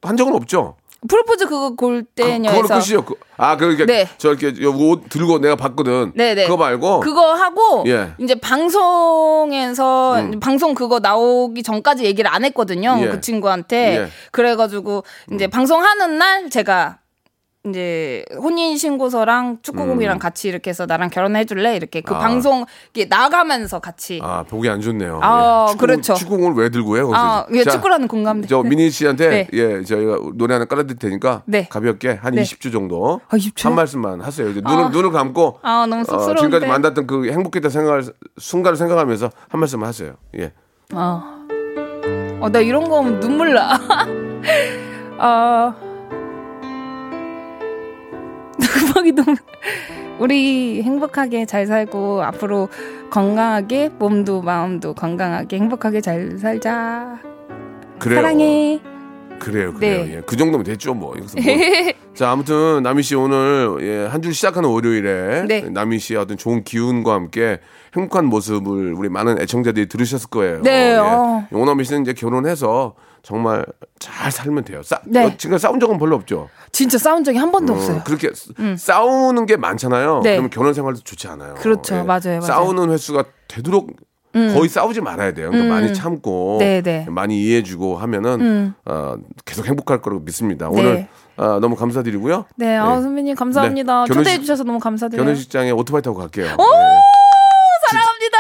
한 0.03 0.17
적은 0.17 0.35
없죠. 0.35 0.77
프로포즈 1.09 1.47
그거 1.47 1.75
골 1.75 2.05
그, 2.15 2.23
그걸로 2.23 2.69
끝이요. 2.69 3.05
그, 3.07 3.15
아 3.39 3.57
그러니까 3.57 3.87
네. 3.87 4.07
저렇게 4.19 4.53
옷 4.67 5.09
들고 5.09 5.39
내가 5.39 5.57
봤거든. 5.57 6.13
네네. 6.15 6.45
그거 6.45 6.59
말고 6.59 7.01
그거 7.01 7.33
하고 7.33 7.85
예. 7.87 8.13
이제 8.19 8.35
방송에서 8.35 10.21
음. 10.21 10.41
방송 10.41 10.75
그거 10.75 10.99
나오기 10.99 11.63
전까지 11.63 12.05
얘기를 12.05 12.31
안 12.31 12.45
했거든요. 12.45 12.99
예. 13.01 13.09
그 13.09 13.21
친구한테. 13.23 13.97
예. 13.97 14.09
그래가지고 14.31 15.05
이제 15.33 15.47
방송하는 15.47 16.19
날 16.19 16.51
제가 16.51 16.99
이제 17.69 18.25
혼인 18.39 18.79
신고서랑 18.79 19.59
축구공이랑 19.61 20.17
음. 20.17 20.19
같이 20.19 20.49
이렇게 20.49 20.71
해서 20.71 20.87
나랑 20.87 21.11
결혼해 21.11 21.45
줄래 21.45 21.77
이렇게 21.77 22.01
그 22.01 22.15
아. 22.15 22.19
방송 22.19 22.65
이렇게 22.95 23.07
나가면서 23.07 23.81
같이 23.81 24.19
아 24.23 24.43
보기 24.45 24.71
안 24.71 24.81
좋네요. 24.81 25.21
아, 25.23 25.67
예. 25.69 25.73
축구, 25.73 25.87
그렇죠. 25.87 26.15
축구공을 26.15 26.55
왜 26.55 26.71
들고 26.71 26.97
해요? 26.97 27.11
아, 27.13 27.45
예, 27.53 27.63
자, 27.63 27.73
축구라는 27.73 28.09
공감대. 28.09 28.49
저 28.49 28.63
미니 28.63 28.89
씨한테 28.89 29.29
네. 29.29 29.49
예 29.53 29.85
저희가 29.85 30.19
노래 30.37 30.55
하나 30.55 30.65
깔아드릴 30.65 30.99
테니까 30.99 31.43
네. 31.45 31.69
가볍게 31.69 32.13
한 32.13 32.35
네. 32.35 32.43
20초 32.43 32.73
정도 32.73 33.21
아, 33.29 33.37
20초? 33.37 33.65
한 33.65 33.75
말씀만 33.75 34.23
하세요. 34.23 34.49
이제 34.49 34.63
눈을 34.65 34.85
아. 34.85 34.89
눈을 34.89 35.11
감고 35.11 35.59
아, 35.61 35.85
너무 35.87 36.01
어, 36.01 36.05
쑥스러운데. 36.05 36.41
지금까지 36.41 36.67
만났던 36.67 37.07
그 37.07 37.31
행복했던 37.31 37.71
생각을 37.71 38.05
순간을 38.39 38.79
생각하면서 38.79 39.31
한 39.49 39.61
말씀 39.61 39.85
하세요. 39.85 40.15
예. 40.39 40.53
어. 40.95 41.23
어, 42.41 42.49
나 42.49 42.61
이런 42.61 42.89
거 42.89 43.01
하면 43.03 43.21
눈물 43.21 43.53
나. 43.53 43.79
어. 45.19 45.75
음악이 48.69 49.13
너무. 49.13 49.37
우리 50.19 50.83
행복하게 50.83 51.47
잘 51.47 51.67
살고, 51.67 52.23
앞으로 52.23 52.69
건강하게, 53.11 53.91
몸도 53.99 54.43
마음도 54.43 54.93
건강하게 54.95 55.57
행복하게 55.57 56.01
잘 56.01 56.39
살자. 56.39 57.19
그래요. 57.99 58.17
사랑해. 58.21 58.81
그래요, 59.39 59.73
그래요. 59.73 60.05
네. 60.05 60.17
예. 60.17 60.23
그 60.27 60.37
정도면 60.37 60.65
됐죠, 60.65 60.93
뭐. 60.93 61.15
여기서 61.17 61.39
뭐. 61.41 61.45
자, 62.15 62.31
아무튼 62.31 62.83
남희 62.83 63.03
씨 63.03 63.15
오늘 63.15 63.79
예, 63.81 64.07
한 64.07 64.21
주 64.21 64.33
시작하는 64.33 64.69
월요일에 64.69 65.45
네. 65.49 65.61
남희 65.71 65.99
씨의 65.99 66.21
어떤 66.21 66.37
좋은 66.37 66.63
기운과 66.63 67.15
함께 67.15 67.59
행복한 67.97 68.27
모습을 68.27 68.93
우리 68.93 69.09
많은 69.09 69.41
애청자들이 69.41 69.87
들으셨을 69.89 70.29
거예요. 70.29 70.61
네, 70.63 70.93
예. 70.93 70.97
어. 70.97 71.47
오남희 71.53 71.85
씨는 71.85 72.03
이제 72.03 72.13
결혼해서 72.13 72.95
정말 73.23 73.65
잘 73.99 74.31
살면 74.31 74.65
돼요. 74.65 74.83
싸, 74.83 75.01
네. 75.05 75.25
어, 75.25 75.33
지금 75.37 75.59
싸운 75.59 75.79
적은 75.79 75.99
별로 75.99 76.17
없죠. 76.17 76.49
진짜 76.73 76.97
싸운 76.99 77.23
적이 77.25 77.39
한 77.39 77.53
번도 77.53 77.73
어, 77.73 77.77
없어요. 77.77 78.03
그렇게 78.05 78.31
싸우는 78.79 79.47
게 79.47 79.57
많잖아요. 79.57 80.21
네. 80.25 80.33
그러면 80.33 80.51
결혼 80.51 80.73
생활도 80.73 81.01
좋지 81.01 81.29
않아요. 81.29 81.55
예. 81.57 81.61
그렇죠. 81.61 81.95
맞아요, 82.05 82.07
맞아요. 82.07 82.41
싸우는 82.41 82.91
횟수가 82.91 83.25
되도록 83.49 83.91
거의 84.33 84.69
싸우지 84.69 85.01
말아야 85.01 85.35
돼요. 85.35 85.51
그러니까 85.51 85.75
많이 85.75 85.93
참고 85.93 86.59
네, 86.61 86.81
네. 86.83 87.05
많이 87.09 87.43
이해해주고 87.43 87.97
하면은 87.99 88.75
어, 88.85 89.17
계속 89.45 89.67
행복할 89.67 90.01
거라고 90.01 90.23
믿습니다. 90.23 90.69
네. 90.71 90.81
오늘 90.81 91.09
어, 91.37 91.59
너무 91.59 91.75
감사드리고요. 91.75 92.45
네, 92.57 92.77
아, 92.77 93.01
선배님 93.01 93.35
감사합니다. 93.35 94.03
네. 94.05 94.09
결혼식- 94.09 94.15
초대해 94.15 94.39
주셔서 94.41 94.63
너무 94.65 94.79
감사드려요. 94.79 95.25
결혼식장에 95.25 95.71
오토바이 95.73 96.01
타고 96.03 96.17
갈게요. 96.19 96.47
네. 96.47 96.57
사랑합니다. 97.91 98.39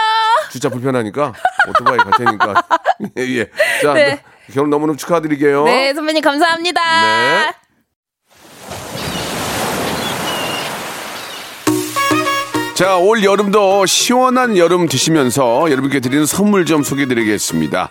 주차 0.53 0.69
불편하니까 0.69 1.33
오토바이 1.69 1.97
갈 1.99 2.13
테니까. 2.19 2.63
예, 3.19 3.23
예. 3.39 3.51
자, 3.83 3.95
네. 3.95 4.23
결혼 4.51 4.71
너무너무 4.71 4.97
축하드리게요. 4.97 5.65
네, 5.65 5.95
선배님 5.95 6.23
감사합니다. 6.23 6.81
네. 6.83 7.53
자, 12.75 12.97
올 12.97 13.23
여름도 13.23 13.85
시원한 13.85 14.57
여름 14.57 14.89
드시면서 14.89 15.71
여러분께 15.71 16.01
드리는 16.01 16.25
선물 16.25 16.65
좀 16.65 16.83
소개해 16.83 17.07
드리겠습니다. 17.09 17.91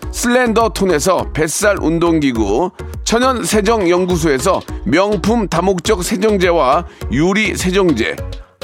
슬렌더 0.11 0.69
톤에서 0.69 1.27
뱃살 1.33 1.77
운동기구, 1.81 2.71
천연 3.03 3.43
세정 3.43 3.89
연구소에서 3.89 4.61
명품 4.85 5.47
다목적 5.47 6.03
세정제와 6.03 6.85
유리 7.11 7.55
세정제, 7.55 8.15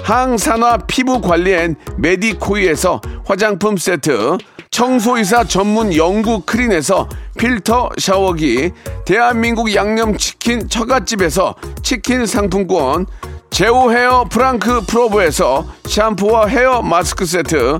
항산화 0.04 0.78
피부 0.88 1.20
관리엔 1.22 1.76
메디코이에서 1.98 3.02
화장품 3.26 3.78
세트, 3.78 4.38
청소이사 4.72 5.46
전문 5.46 5.96
영구 5.96 6.42
크린에서 6.46 7.10
필터 7.38 7.92
샤워기, 7.98 8.72
대한민국 9.06 9.74
양념치킨 9.74 10.70
처갓집에서 10.70 11.56
치킨 11.82 12.26
상품권, 12.26 13.06
제오 13.50 13.92
헤어 13.92 14.26
프랑크 14.26 14.82
프로브에서 14.88 15.66
샴푸와 15.86 16.48
헤어 16.48 16.82
마스크 16.82 17.26
세트, 17.26 17.80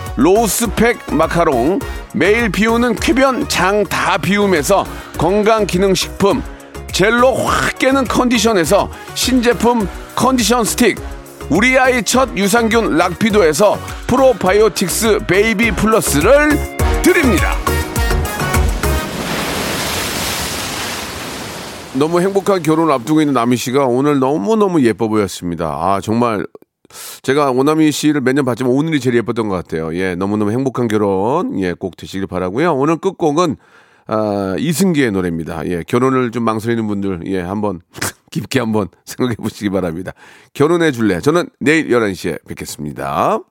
로스팩 0.17 1.13
마카롱, 1.13 1.79
매일 2.13 2.49
비우는 2.49 2.95
쾌변 2.95 3.47
장 3.47 3.83
다 3.85 4.17
비움에서 4.17 4.85
건강기능식품, 5.17 6.43
젤로 6.91 7.33
확 7.33 7.79
깨는 7.79 8.05
컨디션에서 8.05 8.89
신제품 9.15 9.87
컨디션 10.15 10.63
스틱, 10.65 10.99
우리 11.49 11.77
아이 11.77 12.03
첫 12.03 12.29
유산균 12.35 12.97
락피도에서 12.97 13.77
프로바이오틱스 14.07 15.19
베이비 15.27 15.71
플러스를 15.71 16.77
드립니다. 17.01 17.55
너무 21.93 22.21
행복한 22.21 22.63
결혼을 22.63 22.93
앞두고 22.93 23.21
있는 23.21 23.33
나미 23.33 23.57
씨가 23.57 23.85
오늘 23.85 24.19
너무너무 24.19 24.81
예뻐 24.81 25.09
보였습니다. 25.09 25.65
아, 25.67 25.99
정말 26.01 26.45
제가 27.21 27.51
오나미 27.51 27.91
씨를 27.91 28.21
몇 28.21 28.33
년 28.33 28.45
봤지만 28.45 28.71
오늘이 28.71 28.99
제일 28.99 29.15
예뻤던 29.17 29.47
것 29.49 29.55
같아요. 29.55 29.95
예, 29.95 30.15
너무너무 30.15 30.51
행복한 30.51 30.87
결혼, 30.87 31.59
예, 31.59 31.73
꼭 31.73 31.97
되시길 31.97 32.27
바라고요 32.27 32.73
오늘 32.73 32.97
끝곡은, 32.97 33.57
아, 34.07 34.55
이승기의 34.57 35.11
노래입니다. 35.11 35.65
예, 35.67 35.83
결혼을 35.87 36.31
좀 36.31 36.43
망설이는 36.43 36.87
분들, 36.87 37.21
예, 37.27 37.39
한번 37.39 37.81
깊게 38.31 38.59
한번 38.59 38.87
생각해 39.05 39.35
보시기 39.35 39.69
바랍니다. 39.69 40.13
결혼해 40.53 40.91
줄래? 40.91 41.19
저는 41.19 41.49
내일 41.59 41.89
11시에 41.89 42.45
뵙겠습니다. 42.47 43.39